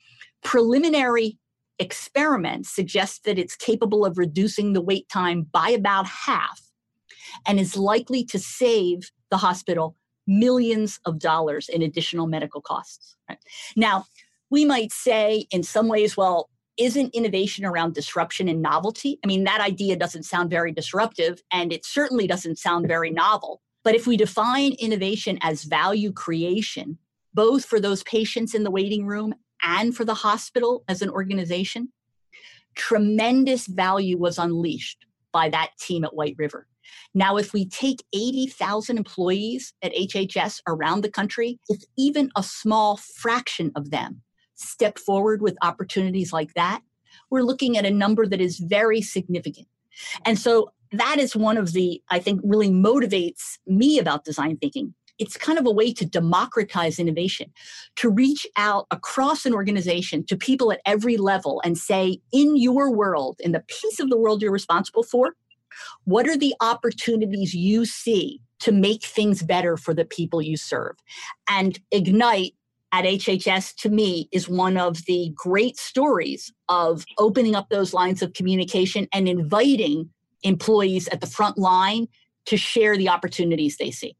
[0.42, 1.38] Preliminary
[1.78, 6.62] experiments suggest that it's capable of reducing the wait time by about half
[7.46, 13.16] and is likely to save the hospital millions of dollars in additional medical costs.
[13.28, 13.38] Right?
[13.76, 14.04] Now,
[14.50, 19.18] we might say in some ways, well, isn't innovation around disruption and novelty?
[19.24, 23.60] I mean, that idea doesn't sound very disruptive, and it certainly doesn't sound very novel.
[23.82, 26.98] But if we define innovation as value creation,
[27.34, 31.92] both for those patients in the waiting room and for the hospital as an organization,
[32.76, 36.66] tremendous value was unleashed by that team at White River.
[37.14, 42.96] Now, if we take 80,000 employees at HHS around the country, if even a small
[42.96, 44.22] fraction of them
[44.54, 46.82] step forward with opportunities like that,
[47.30, 49.66] we're looking at a number that is very significant.
[50.24, 54.94] And so that is one of the, I think, really motivates me about design thinking.
[55.18, 57.52] It's kind of a way to democratize innovation,
[57.96, 62.94] to reach out across an organization to people at every level and say, in your
[62.94, 65.34] world, in the piece of the world you're responsible for,
[66.04, 70.96] what are the opportunities you see to make things better for the people you serve?
[71.48, 72.54] And Ignite
[72.92, 78.22] at HHS to me is one of the great stories of opening up those lines
[78.22, 80.10] of communication and inviting
[80.42, 82.08] employees at the front line
[82.46, 84.16] to share the opportunities they see.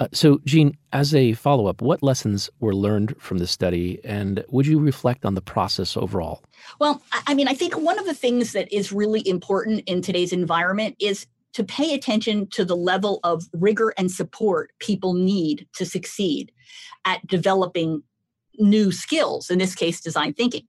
[0.00, 4.44] Uh, so, Jeanne, as a follow up, what lessons were learned from this study, and
[4.48, 6.42] would you reflect on the process overall?
[6.80, 10.32] Well, I mean, I think one of the things that is really important in today's
[10.32, 15.84] environment is to pay attention to the level of rigor and support people need to
[15.84, 16.50] succeed
[17.04, 18.02] at developing
[18.58, 20.66] new skills, in this case, design thinking.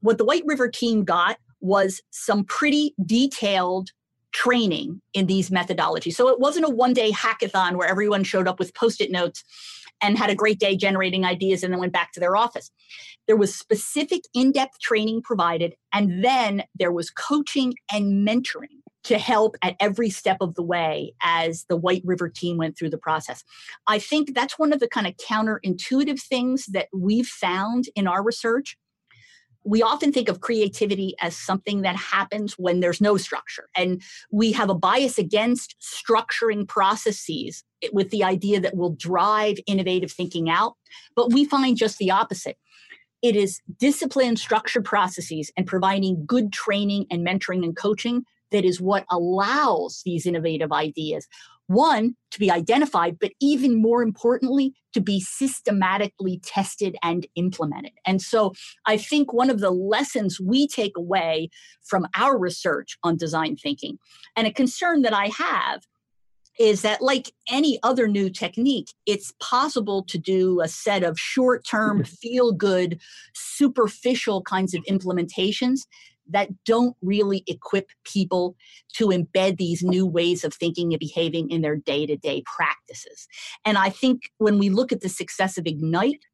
[0.00, 3.90] What the White River team got was some pretty detailed
[4.32, 6.14] training in these methodologies.
[6.14, 9.44] So it wasn't a one day hackathon where everyone showed up with post it notes
[10.02, 12.70] and had a great day generating ideas and then went back to their office.
[13.26, 19.18] There was specific in depth training provided, and then there was coaching and mentoring to
[19.18, 22.98] help at every step of the way as the White River team went through the
[22.98, 23.42] process.
[23.86, 28.22] I think that's one of the kind of counterintuitive things that we've found in our
[28.22, 28.76] research
[29.64, 33.68] we often think of creativity as something that happens when there's no structure.
[33.76, 40.12] And we have a bias against structuring processes with the idea that will drive innovative
[40.12, 40.74] thinking out.
[41.14, 42.56] But we find just the opposite.
[43.22, 48.80] It is disciplined, structured processes and providing good training and mentoring and coaching that is
[48.80, 51.26] what allows these innovative ideas
[51.66, 57.92] one, to be identified, but even more importantly, to be systematically tested and implemented.
[58.06, 58.52] And so
[58.86, 61.48] I think one of the lessons we take away
[61.84, 63.98] from our research on design thinking,
[64.36, 65.82] and a concern that I have
[66.58, 72.02] is that like any other new technique it's possible to do a set of short-term
[72.02, 72.14] mm-hmm.
[72.16, 73.00] feel good
[73.34, 75.80] superficial kinds of implementations
[76.30, 78.56] that don't really equip people
[78.94, 83.26] to embed these new ways of thinking and behaving in their day to day practices.
[83.64, 86.24] And I think when we look at the success of Ignite,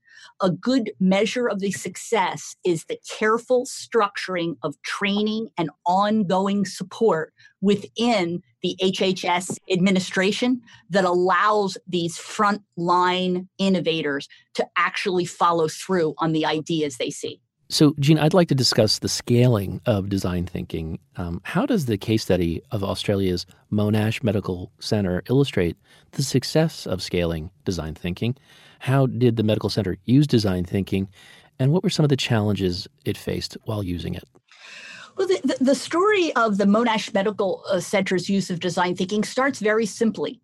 [0.40, 7.32] a good measure of the success is the careful structuring of training and ongoing support
[7.60, 10.60] within the HHS administration
[10.90, 17.40] that allows these frontline innovators to actually follow through on the ideas they see.
[17.70, 20.98] So, Jeanne, I'd like to discuss the scaling of design thinking.
[21.16, 25.76] Um, how does the case study of Australia's Monash Medical Center illustrate
[26.12, 28.36] the success of scaling design thinking?
[28.78, 31.08] How did the medical center use design thinking?
[31.58, 34.24] And what were some of the challenges it faced while using it?
[35.18, 39.60] Well, the, the story of the Monash Medical uh, Center's use of design thinking starts
[39.60, 40.40] very simply.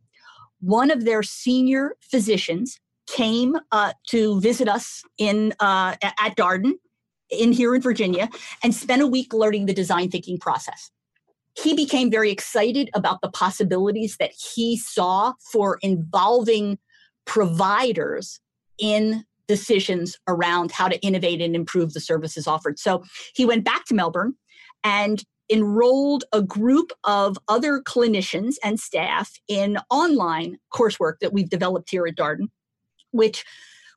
[0.60, 6.72] One of their senior physicians came uh, to visit us in uh, at Darden
[7.30, 8.28] in here in Virginia
[8.62, 10.90] and spent a week learning the design thinking process.
[11.56, 16.78] He became very excited about the possibilities that he saw for involving
[17.26, 18.40] providers
[18.78, 22.78] in decisions around how to innovate and improve the services offered.
[22.78, 23.04] So
[23.34, 24.34] he went back to Melbourne
[24.82, 31.90] and enrolled a group of other clinicians and staff in online coursework that we've developed
[31.90, 32.48] here at Darden,
[33.10, 33.44] which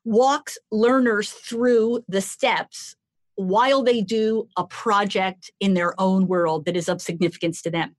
[0.04, 2.94] walks learners through the steps
[3.38, 7.94] while they do a project in their own world that is of significance to them.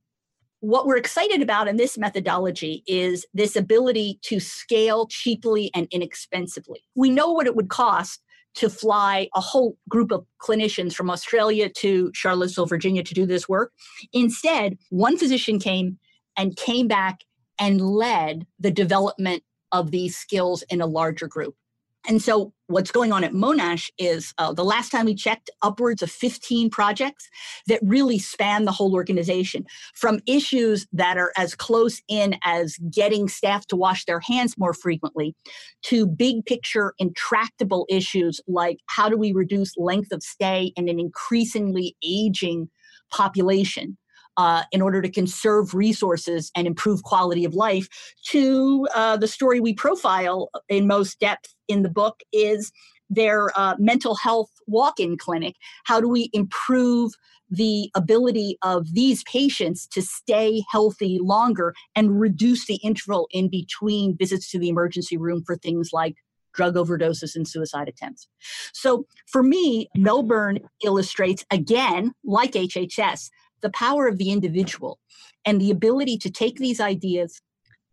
[0.60, 6.84] What we're excited about in this methodology is this ability to scale cheaply and inexpensively.
[6.94, 8.22] We know what it would cost
[8.56, 13.48] to fly a whole group of clinicians from Australia to Charlottesville, Virginia to do this
[13.48, 13.72] work.
[14.12, 16.00] Instead, one physician came
[16.36, 17.22] and came back
[17.58, 21.56] and led the development of these skills in a larger group.
[22.08, 26.02] And so, what's going on at Monash is uh, the last time we checked, upwards
[26.02, 27.28] of 15 projects
[27.68, 33.28] that really span the whole organization from issues that are as close in as getting
[33.28, 35.36] staff to wash their hands more frequently
[35.84, 41.00] to big picture intractable issues like how do we reduce length of stay in an
[41.00, 42.70] increasingly aging
[43.12, 43.98] population
[44.40, 47.90] uh, in order to conserve resources and improve quality of life
[48.24, 52.72] to uh, the story we profile in most depth in the book is
[53.10, 57.12] their uh, mental health walk-in clinic how do we improve
[57.50, 64.16] the ability of these patients to stay healthy longer and reduce the interval in between
[64.16, 66.16] visits to the emergency room for things like
[66.54, 68.28] drug overdoses and suicide attempts.
[68.74, 73.30] So for me, Melbourne illustrates again, like HHS,
[73.62, 75.00] the power of the individual
[75.46, 77.42] and the ability to take these ideas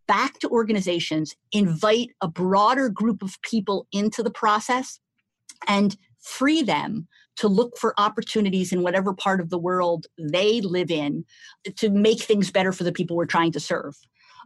[0.07, 4.99] back to organizations, invite a broader group of people into the process,
[5.67, 7.07] and free them
[7.37, 11.23] to look for opportunities in whatever part of the world they live in
[11.75, 13.95] to make things better for the people we're trying to serve.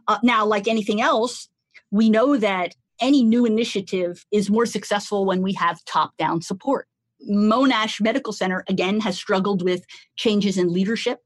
[0.08, 1.48] Uh, now, like anything else,
[1.90, 6.86] we know that any new initiative is more successful when we have top down support.
[7.30, 9.84] Monash Medical Center, again, has struggled with
[10.16, 11.20] changes in leadership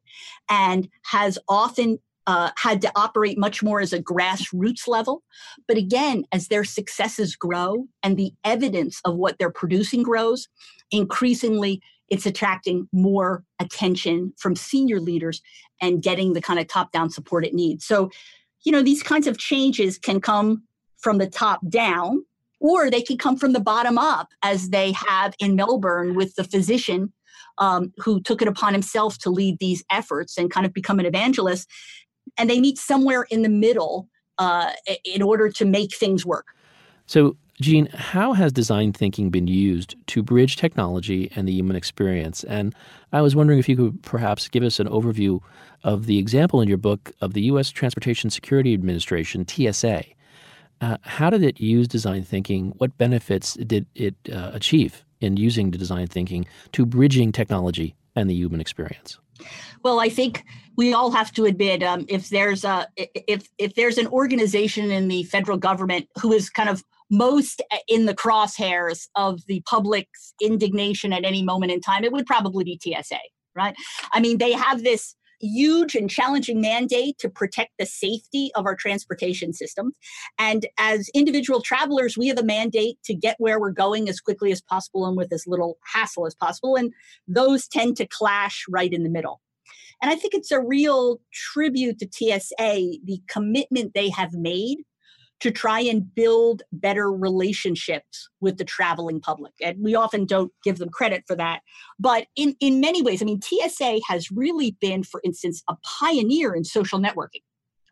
[0.48, 5.22] and has often uh, had to operate much more as a grassroots level.
[5.68, 10.48] But again, as their successes grow and the evidence of what they're producing grows,
[10.90, 15.42] increasingly it's attracting more attention from senior leaders
[15.80, 17.84] and getting the kind of top down support it needs.
[17.84, 18.10] So,
[18.64, 20.62] you know, these kinds of changes can come
[20.98, 22.24] from the top down
[22.60, 26.44] or they could come from the bottom up, as they have in Melbourne with the
[26.44, 27.12] physician
[27.58, 31.06] um, who took it upon himself to lead these efforts and kind of become an
[31.06, 31.68] evangelist.
[32.36, 34.72] And they meet somewhere in the middle uh,
[35.04, 36.46] in order to make things work.
[37.06, 42.44] So, Jeanne, how has design thinking been used to bridge technology and the human experience?
[42.44, 42.74] And
[43.12, 45.40] I was wondering if you could perhaps give us an overview
[45.82, 47.70] of the example in your book of the U.S.
[47.70, 50.04] Transportation Security Administration, TSA,
[50.80, 52.72] uh, how did it use design thinking?
[52.78, 58.28] What benefits did it uh, achieve in using the design thinking to bridging technology and
[58.28, 59.18] the human experience?
[59.82, 60.44] Well, I think
[60.76, 65.08] we all have to admit um, if there's a if if there's an organization in
[65.08, 71.12] the federal government who is kind of most in the crosshairs of the public's indignation
[71.12, 73.18] at any moment in time, it would probably be TSA,
[73.54, 73.76] right?
[74.12, 78.74] I mean, they have this huge and challenging mandate to protect the safety of our
[78.74, 79.92] transportation system.
[80.38, 84.52] And as individual travelers, we have a mandate to get where we're going as quickly
[84.52, 86.76] as possible and with as little hassle as possible.
[86.76, 86.92] And
[87.28, 89.40] those tend to clash right in the middle.
[90.02, 94.78] And I think it's a real tribute to TSA, the commitment they have made
[95.40, 99.52] to try and build better relationships with the traveling public.
[99.62, 101.60] And we often don't give them credit for that.
[101.98, 106.54] But in, in many ways, I mean, TSA has really been, for instance, a pioneer
[106.54, 107.42] in social networking.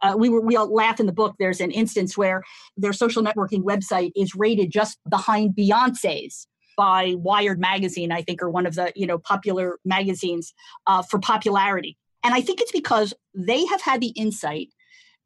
[0.03, 1.35] Uh, we were we all laugh in the book.
[1.39, 2.43] There's an instance where
[2.77, 8.51] their social networking website is rated just behind Beyonce's by Wired magazine, I think, or
[8.51, 10.53] one of the you know popular magazines
[10.87, 11.97] uh, for popularity.
[12.23, 14.69] And I think it's because they have had the insight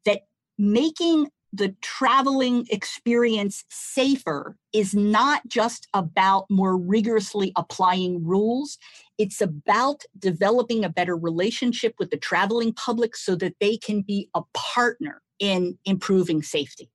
[0.05, 0.21] that
[0.57, 8.77] making the traveling experience safer is not just about more rigorously applying rules.
[9.17, 14.29] It's about developing a better relationship with the traveling public so that they can be
[14.35, 16.91] a partner in improving safety.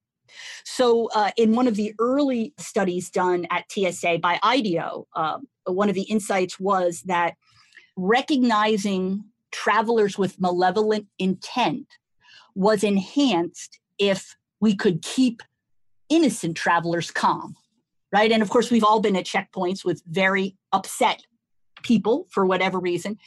[0.64, 5.88] So, uh, in one of the early studies done at TSA by IDEO, uh, one
[5.88, 7.34] of the insights was that
[7.96, 11.86] recognizing travelers with malevolent intent
[12.56, 14.34] was enhanced if
[14.64, 15.42] we could keep
[16.08, 17.54] innocent travelers calm,
[18.10, 18.32] right?
[18.32, 21.22] And of course, we've all been at checkpoints with very upset
[21.82, 23.18] people for whatever reason.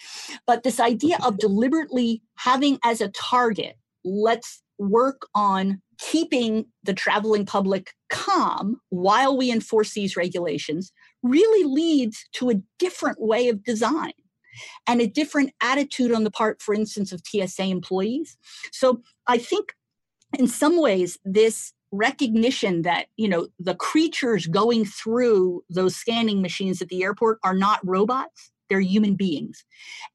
[0.48, 7.46] But this idea of deliberately having as a target, let's work on keeping the traveling
[7.46, 14.14] public calm while we enforce these regulations really leads to a different way of design
[14.88, 18.38] and a different attitude on the part, for instance, of TSA employees.
[18.72, 19.74] So I think
[20.38, 26.82] in some ways this recognition that you know the creatures going through those scanning machines
[26.82, 29.64] at the airport are not robots they're human beings.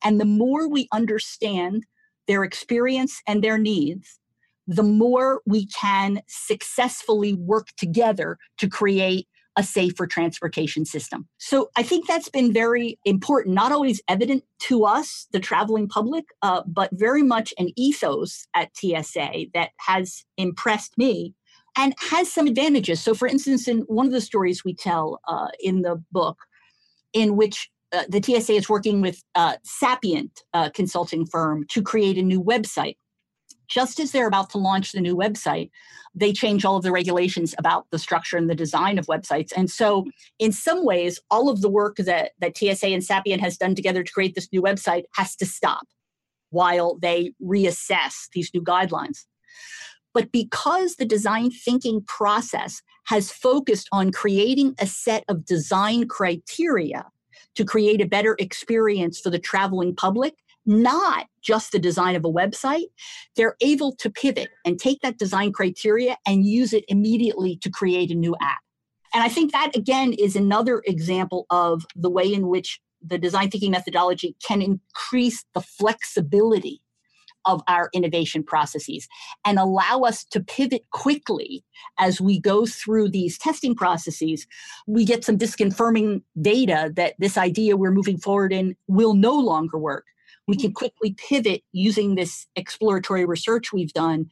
[0.05, 1.85] And the more we understand
[2.29, 4.19] their experience and their needs
[4.69, 9.27] the more we can successfully work together to create
[9.57, 11.29] a safer transportation system.
[11.39, 16.25] So I think that's been very important, not always evident to us, the traveling public,
[16.43, 21.35] uh, but very much an ethos at TSA that has impressed me
[21.77, 23.01] and has some advantages.
[23.01, 26.39] So, for instance, in one of the stories we tell uh, in the book,
[27.13, 32.17] in which uh, the TSA is working with uh, Sapient uh, consulting firm to create
[32.17, 32.97] a new website.
[33.73, 35.71] Just as they're about to launch the new website,
[36.15, 39.51] they change all of the regulations about the structure and the design of websites.
[39.57, 40.05] And so,
[40.39, 44.03] in some ways, all of the work that, that TSA and Sapient has done together
[44.03, 45.87] to create this new website has to stop
[46.51, 49.25] while they reassess these new guidelines.
[50.13, 57.07] But because the design thinking process has focused on creating a set of design criteria
[57.55, 60.35] to create a better experience for the traveling public,
[60.65, 62.87] not just the design of a website,
[63.37, 68.11] they're able to pivot and take that design criteria and use it immediately to create
[68.11, 68.61] a new app.
[69.15, 73.51] And I think that, again, is another example of the way in which the design
[73.51, 76.81] thinking methodology can increase the flexibility
[77.45, 79.09] of our innovation processes
[79.45, 81.65] and allow us to pivot quickly
[81.99, 84.47] as we go through these testing processes.
[84.87, 89.79] We get some disconfirming data that this idea we're moving forward in will no longer
[89.79, 90.05] work.
[90.49, 90.75] We can mm-hmm.
[90.75, 94.31] quickly pivot using this exploratory research we've done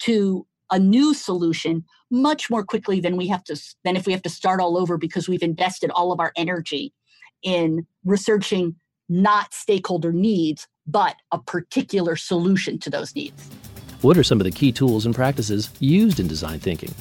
[0.00, 4.22] to a new solution much more quickly than we have to than if we have
[4.22, 6.92] to start all over because we've invested all of our energy
[7.42, 8.74] in researching
[9.08, 13.48] not stakeholder needs but a particular solution to those needs.
[14.00, 16.92] What are some of the key tools and practices used in design thinking?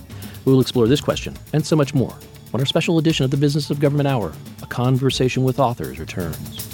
[0.45, 2.15] We will explore this question and so much more
[2.53, 6.70] on our special edition of the Business of Government Hour, a conversation with authors, returns.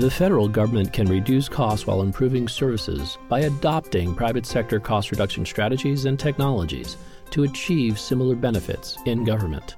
[0.00, 5.44] The federal government can reduce costs while improving services by adopting private sector cost reduction
[5.44, 6.96] strategies and technologies
[7.32, 9.76] to achieve similar benefits in government.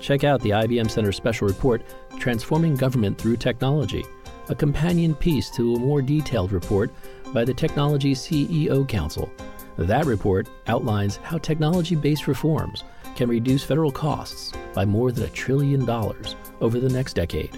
[0.00, 1.84] Check out the IBM Center special report,
[2.18, 4.04] Transforming Government Through Technology,
[4.48, 6.90] a companion piece to a more detailed report
[7.32, 9.30] by the Technology CEO Council.
[9.78, 12.82] That report outlines how technology based reforms
[13.14, 17.56] can reduce federal costs by more than a trillion dollars over the next decade.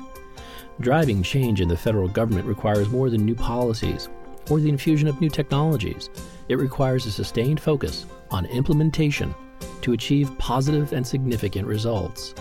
[0.80, 4.10] Driving change in the federal government requires more than new policies
[4.50, 6.10] or the infusion of new technologies.
[6.48, 9.34] It requires a sustained focus on implementation
[9.80, 12.34] to achieve positive and significant results.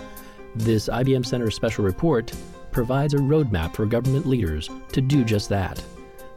[0.53, 2.33] This IBM Center special report
[2.71, 5.81] provides a roadmap for government leaders to do just that.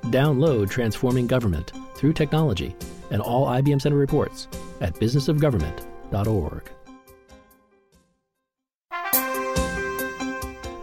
[0.05, 2.77] Download Transforming Government through Technology
[3.11, 4.47] and all IBM Center reports
[4.81, 6.78] at businessofgovernment.org.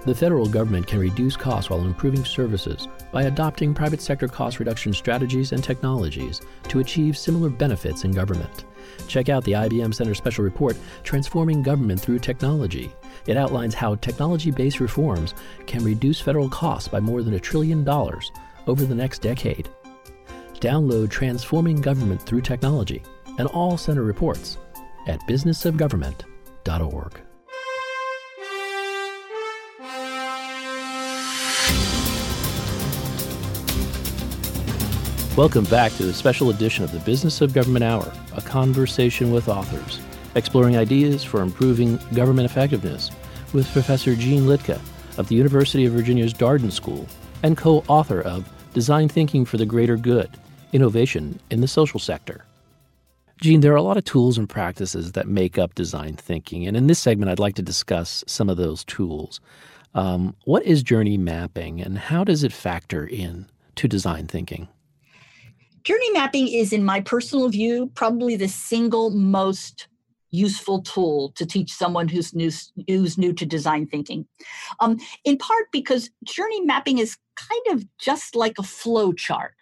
[0.05, 4.93] The federal government can reduce costs while improving services by adopting private sector cost reduction
[4.93, 8.65] strategies and technologies to achieve similar benefits in government.
[9.07, 12.91] Check out the IBM Center Special Report, Transforming Government Through Technology.
[13.25, 15.33] It outlines how technology based reforms
[15.65, 18.31] can reduce federal costs by more than a trillion dollars
[18.67, 19.69] over the next decade.
[20.59, 23.01] Download Transforming Government Through Technology
[23.39, 24.59] and all Center reports
[25.07, 27.24] at businessofgovernment.org.
[35.37, 39.49] Welcome back to the special edition of the Business of Government Hour, a conversation with
[39.49, 39.99] authors,
[40.35, 43.11] exploring ideas for improving government effectiveness
[43.51, 44.79] with Professor Jeanne Liedtka
[45.17, 47.05] of the University of Virginia's Darden School
[47.43, 50.29] and co author of Design Thinking for the Greater Good
[50.71, 52.45] Innovation in the Social Sector.
[53.41, 56.77] Jeanne, there are a lot of tools and practices that make up design thinking, and
[56.77, 59.41] in this segment, I'd like to discuss some of those tools.
[59.95, 64.69] Um, what is journey mapping, and how does it factor in to design thinking?
[65.85, 69.87] Journey mapping is, in my personal view, probably the single most
[70.31, 72.51] useful tool to teach someone who's new,
[72.87, 74.25] who's new to design thinking.
[74.79, 79.53] Um, in part because journey mapping is kind of just like a flow chart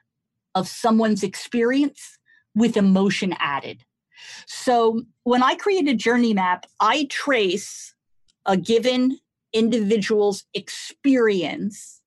[0.56, 2.18] of someone's experience
[2.56, 3.84] with emotion added.
[4.48, 7.94] So when I create a journey map, I trace
[8.46, 9.20] a given
[9.52, 12.02] individual's experience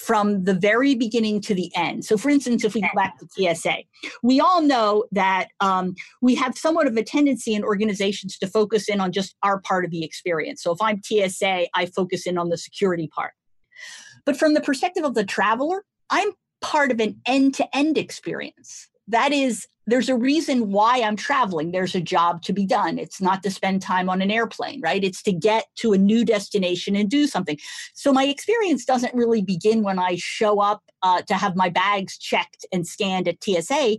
[0.00, 2.04] from the very beginning to the end.
[2.04, 3.76] So, for instance, if we go back to TSA,
[4.22, 8.88] we all know that um, we have somewhat of a tendency in organizations to focus
[8.88, 10.62] in on just our part of the experience.
[10.62, 13.32] So, if I'm TSA, I focus in on the security part.
[14.24, 16.30] But from the perspective of the traveler, I'm
[16.62, 18.88] part of an end to end experience.
[19.10, 21.72] That is, there's a reason why I'm traveling.
[21.72, 22.98] There's a job to be done.
[22.98, 25.02] It's not to spend time on an airplane, right?
[25.02, 27.58] It's to get to a new destination and do something.
[27.94, 32.18] So my experience doesn't really begin when I show up uh, to have my bags
[32.18, 33.98] checked and scanned at TSA.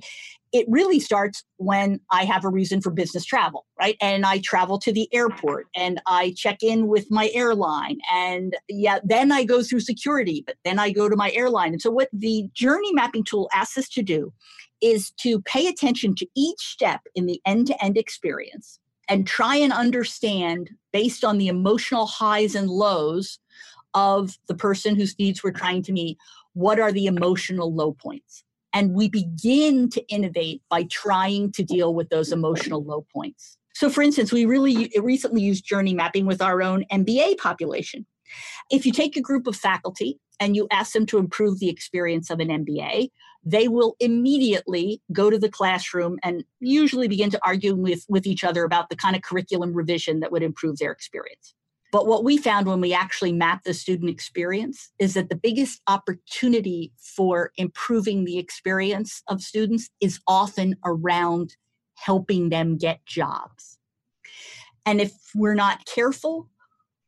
[0.54, 3.96] It really starts when I have a reason for business travel, right?
[4.02, 8.00] And I travel to the airport and I check in with my airline.
[8.12, 11.74] And yeah, then I go through security, but then I go to my airline.
[11.74, 14.34] And so, what the journey mapping tool asks us to do
[14.82, 19.56] is to pay attention to each step in the end to end experience and try
[19.56, 23.40] and understand based on the emotional highs and lows
[23.94, 26.18] of the person whose needs we're trying to meet
[26.54, 28.44] what are the emotional low points
[28.74, 33.58] and we begin to innovate by trying to deal with those emotional low points.
[33.74, 38.06] So, for instance, we really recently used journey mapping with our own MBA population.
[38.70, 42.30] If you take a group of faculty and you ask them to improve the experience
[42.30, 43.10] of an MBA,
[43.44, 48.44] they will immediately go to the classroom and usually begin to argue with, with each
[48.44, 51.56] other about the kind of curriculum revision that would improve their experience.
[51.92, 55.82] But what we found when we actually mapped the student experience is that the biggest
[55.88, 61.56] opportunity for improving the experience of students is often around
[61.96, 63.78] helping them get jobs.
[64.86, 66.50] And if we're not careful,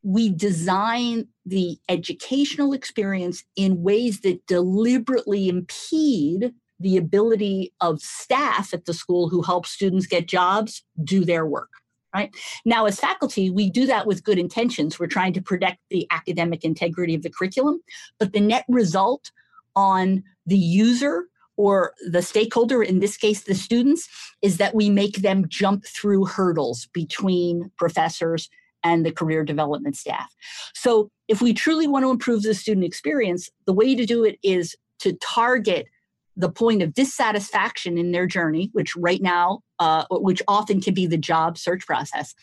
[0.04, 8.84] we design the educational experience in ways that deliberately impede the ability of staff at
[8.84, 11.70] the school who help students get jobs do their work
[12.14, 12.34] right?
[12.66, 15.00] Now, as faculty, we do that with good intentions.
[15.00, 17.82] We're trying to protect the academic integrity of the curriculum,
[18.20, 19.32] but the net result
[19.76, 24.08] on the user or the stakeholder, in this case, the students,
[24.42, 28.50] is that we make them jump through hurdles between professors
[28.84, 30.34] and the career development staff.
[30.74, 34.38] So, if we truly want to improve the student experience, the way to do it
[34.44, 35.88] is to target
[36.36, 41.06] the point of dissatisfaction in their journey, which right now, uh, which often can be
[41.06, 42.34] the job search process,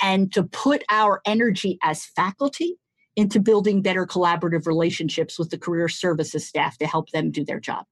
[0.00, 2.76] and to put our energy as faculty
[3.16, 7.60] into building better collaborative relationships with the career services staff to help them do their
[7.60, 7.84] job.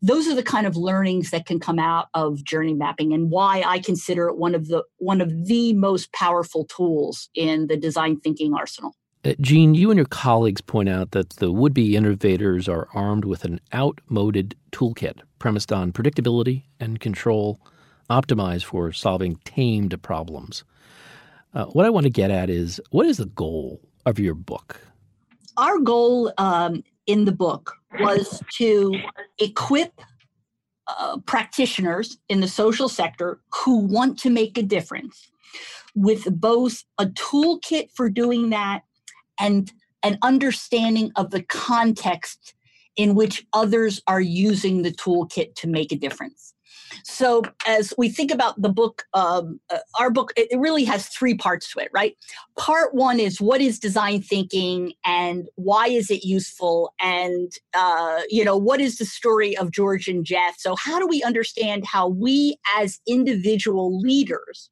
[0.00, 3.62] Those are the kind of learnings that can come out of journey mapping and why
[3.64, 8.18] I consider it one of the one of the most powerful tools in the design
[8.20, 8.96] thinking arsenal.
[9.24, 13.24] Uh, Jeanne, you and your colleagues point out that the would be innovators are armed
[13.24, 17.60] with an outmoded toolkit premised on predictability and control,
[18.10, 20.64] optimized for solving tamed problems.
[21.54, 24.80] Uh, what I want to get at is what is the goal of your book?
[25.56, 28.96] Our goal um, in the book was to
[29.38, 30.00] equip
[30.88, 35.30] uh, practitioners in the social sector who want to make a difference
[35.94, 38.82] with both a toolkit for doing that
[39.42, 39.72] and
[40.02, 42.54] an understanding of the context
[42.96, 46.54] in which others are using the toolkit to make a difference.
[47.04, 51.34] So, as we think about the book, um, uh, our book, it really has three
[51.34, 52.14] parts to it, right?
[52.58, 56.92] Part one is what is design thinking and why is it useful?
[57.00, 60.56] And, uh, you know, what is the story of George and Jeff?
[60.58, 64.68] So, how do we understand how we as individual leaders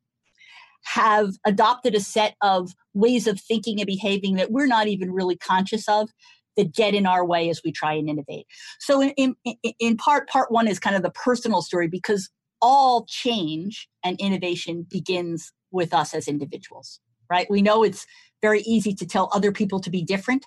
[0.84, 5.36] have adopted a set of ways of thinking and behaving that we're not even really
[5.36, 6.10] conscious of
[6.56, 8.46] that get in our way as we try and innovate.
[8.80, 12.28] So in, in, in part, part one is kind of the personal story because
[12.60, 17.00] all change and innovation begins with us as individuals,
[17.30, 17.48] right?
[17.50, 18.06] We know it's
[18.42, 20.44] very easy to tell other people to be different,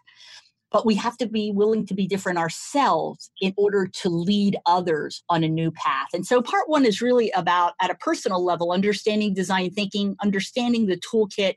[0.74, 5.24] but we have to be willing to be different ourselves in order to lead others
[5.30, 6.08] on a new path.
[6.14, 10.88] And so, part one is really about, at a personal level, understanding design thinking, understanding
[10.88, 11.56] the toolkit,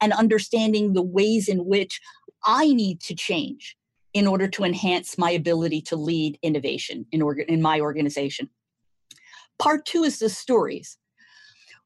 [0.00, 2.00] and understanding the ways in which
[2.46, 3.76] I need to change
[4.14, 8.48] in order to enhance my ability to lead innovation in, orga- in my organization.
[9.58, 10.98] Part two is the stories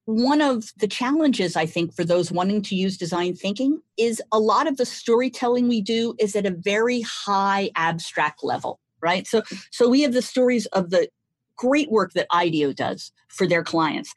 [0.06, 4.38] one of the challenges i think for those wanting to use design thinking is a
[4.38, 9.26] lot of the storytelling we do is at a very high abstract level right?
[9.26, 11.08] So so we have the stories of the
[11.56, 14.12] great work that ideo does for their clients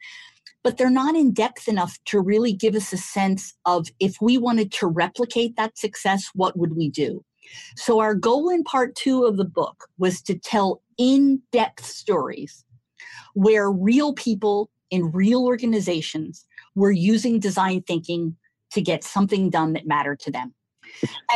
[0.62, 4.36] but they're not in depth enough to really give us a sense of if we
[4.36, 7.24] wanted to replicate that success what would we do?
[7.76, 12.62] So our goal in part two of the book was to tell in-depth stories
[13.32, 18.36] where real people in real organizations were using design thinking
[18.72, 20.54] to get something done that mattered to them.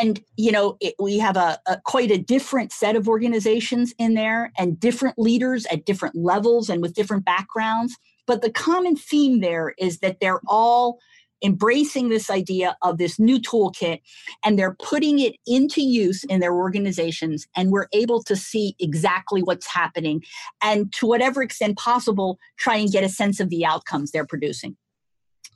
[0.00, 4.14] And you know it, we have a, a, quite a different set of organizations in
[4.14, 7.96] there and different leaders at different levels and with different backgrounds
[8.26, 10.98] but the common theme there is that they're all
[11.45, 14.01] embracing this idea of this new toolkit
[14.45, 19.42] and they're putting it into use in their organizations and we're able to see exactly
[19.42, 20.22] what's happening
[20.62, 24.76] and to whatever extent possible try and get a sense of the outcomes they're producing.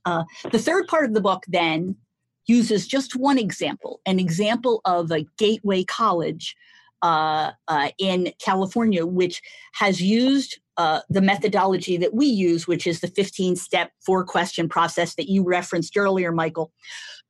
[0.04, 1.96] Uh, the third part of the book then
[2.46, 6.56] uses just one example an example of a gateway college
[7.02, 9.42] uh, uh, in California, which
[9.72, 14.68] has used uh, the methodology that we use, which is the 15 step four question
[14.68, 16.72] process that you referenced earlier, Michael,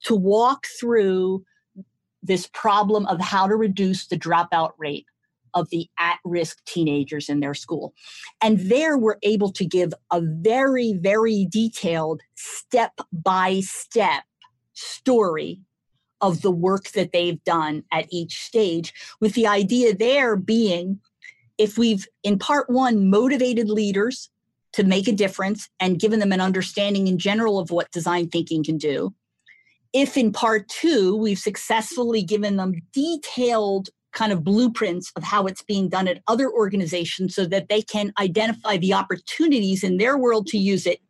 [0.05, 1.45] to walk through
[2.23, 5.07] this problem of how to reduce the dropout rate
[5.55, 7.95] of the at risk teenagers in their school.
[8.43, 14.25] And there we're able to give a very, very detailed step by step
[14.75, 15.63] story
[16.21, 21.01] of the work that they've done at each stage, with the idea there being
[21.59, 24.31] if we've, in part one, motivated leaders
[24.73, 28.63] to make a difference and given them an understanding in general of what design thinking
[28.63, 29.13] can do.
[29.93, 35.63] If in part two, we've successfully given them detailed kind of blueprints of how it's
[35.63, 40.47] being done at other organizations so that they can identify the opportunities in their world
[40.49, 41.01] to use it.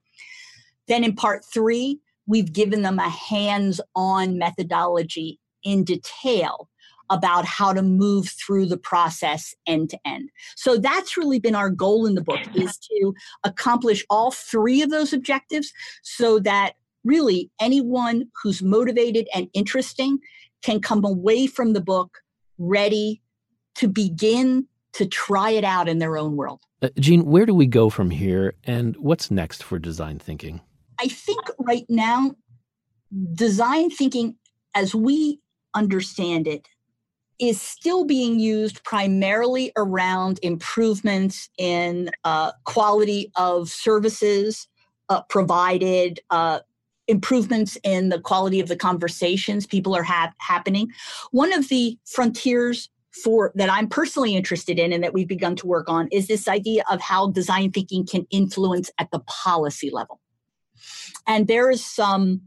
[0.86, 6.68] Then in part three, we've given them a hands on methodology in detail
[7.10, 10.28] about how to move through the process end to end.
[10.56, 13.14] So that's really been our goal in the book is to
[13.44, 15.72] accomplish all three of those objectives
[16.02, 16.74] so that
[17.04, 20.18] really anyone who's motivated and interesting
[20.62, 22.18] can come away from the book
[22.58, 23.22] ready
[23.76, 26.60] to begin to try it out in their own world.
[26.82, 30.60] Uh, Jeanne, where do we go from here and what's next for design thinking?
[31.00, 32.34] I think right now,
[33.34, 34.36] design thinking
[34.74, 35.40] as we
[35.74, 36.68] understand it
[37.38, 44.66] is still being used primarily around improvements in uh, quality of services
[45.08, 46.58] uh, provided, uh,
[47.06, 50.90] improvements in the quality of the conversations people are ha- happening.
[51.30, 52.90] One of the frontiers
[53.22, 56.48] for that I'm personally interested in and that we've begun to work on is this
[56.48, 60.20] idea of how design thinking can influence at the policy level.
[61.26, 62.42] And there is some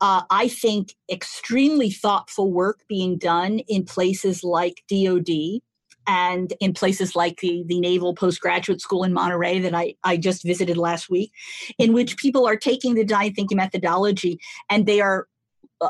[0.00, 5.62] uh, I think, extremely thoughtful work being done in places like DOD
[6.06, 10.42] and in places like the, the Naval Postgraduate School in Monterey that I, I just
[10.44, 11.32] visited last week,
[11.78, 15.26] in which people are taking the design thinking methodology and they are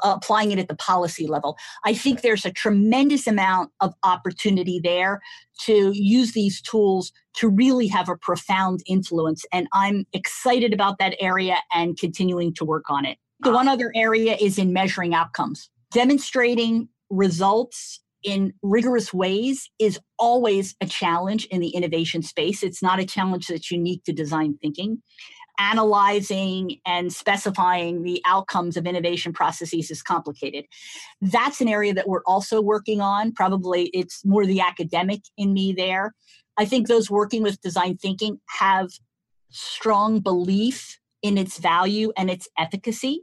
[0.03, 1.57] Uh, applying it at the policy level.
[1.85, 5.21] I think there's a tremendous amount of opportunity there
[5.65, 9.45] to use these tools to really have a profound influence.
[9.53, 13.19] And I'm excited about that area and continuing to work on it.
[13.41, 15.69] The one other area is in measuring outcomes.
[15.93, 22.63] Demonstrating results in rigorous ways is always a challenge in the innovation space.
[22.63, 25.03] It's not a challenge that's unique to design thinking.
[25.59, 30.65] Analyzing and specifying the outcomes of innovation processes is complicated.
[31.21, 33.33] That's an area that we're also working on.
[33.33, 36.13] Probably it's more the academic in me there.
[36.57, 38.91] I think those working with design thinking have
[39.51, 43.23] strong belief in its value and its efficacy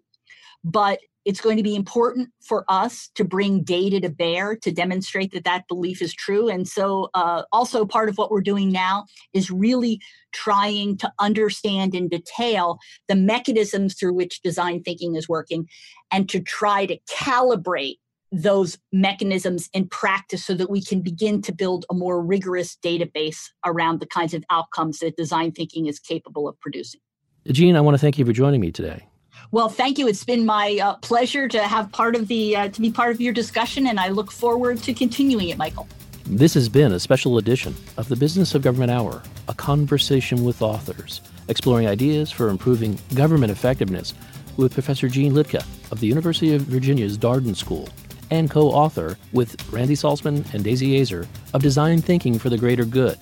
[0.63, 5.31] but it's going to be important for us to bring data to bear to demonstrate
[5.33, 6.49] that that belief is true.
[6.49, 9.99] And so, uh, also part of what we're doing now is really
[10.31, 15.67] trying to understand in detail the mechanisms through which design thinking is working
[16.11, 17.97] and to try to calibrate
[18.31, 23.49] those mechanisms in practice so that we can begin to build a more rigorous database
[23.65, 27.01] around the kinds of outcomes that design thinking is capable of producing.
[27.47, 29.05] Jeanne, I want to thank you for joining me today.
[29.53, 30.07] Well, thank you.
[30.07, 33.19] It's been my uh, pleasure to have part of the uh, to be part of
[33.19, 35.89] your discussion, and I look forward to continuing it, Michael.
[36.25, 40.61] This has been a special edition of the Business of Government Hour, a conversation with
[40.61, 44.13] authors, exploring ideas for improving government effectiveness
[44.55, 47.89] with Professor Jeanne Liedtka of the University of Virginia's Darden School
[48.29, 53.17] and co-author with Randy Salzman and Daisy Azer of Design Thinking for the Greater Good,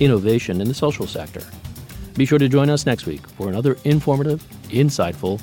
[0.00, 1.42] Innovation in the Social Sector.
[2.14, 5.42] Be sure to join us next week for another informative, insightful,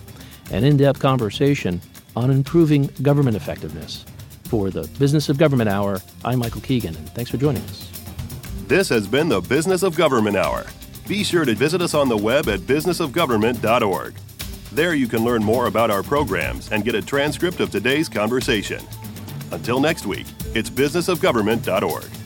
[0.51, 1.81] and in depth conversation
[2.15, 4.05] on improving government effectiveness.
[4.43, 7.89] For the Business of Government Hour, I'm Michael Keegan, and thanks for joining us.
[8.67, 10.65] This has been the Business of Government Hour.
[11.07, 14.13] Be sure to visit us on the web at businessofgovernment.org.
[14.71, 18.81] There you can learn more about our programs and get a transcript of today's conversation.
[19.51, 22.20] Until next week, it's businessofgovernment.org.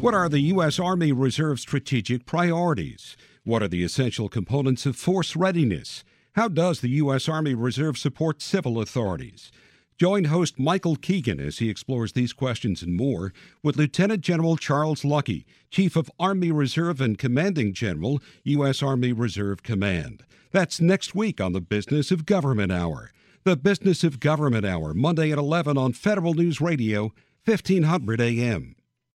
[0.00, 0.78] What are the U.S.
[0.78, 3.16] Army Reserve strategic priorities?
[3.42, 6.04] What are the essential components of force readiness?
[6.34, 7.28] How does the U.S.
[7.28, 9.50] Army Reserve support civil authorities?
[9.98, 15.02] Join host Michael Keegan as he explores these questions and more with Lieutenant General Charles
[15.02, 18.84] Luckey, Chief of Army Reserve and Commanding General, U.S.
[18.84, 20.22] Army Reserve Command.
[20.52, 23.10] That's next week on the Business of Government Hour.
[23.42, 27.12] The Business of Government Hour, Monday at 11 on Federal News Radio,
[27.44, 28.76] 1500 AM.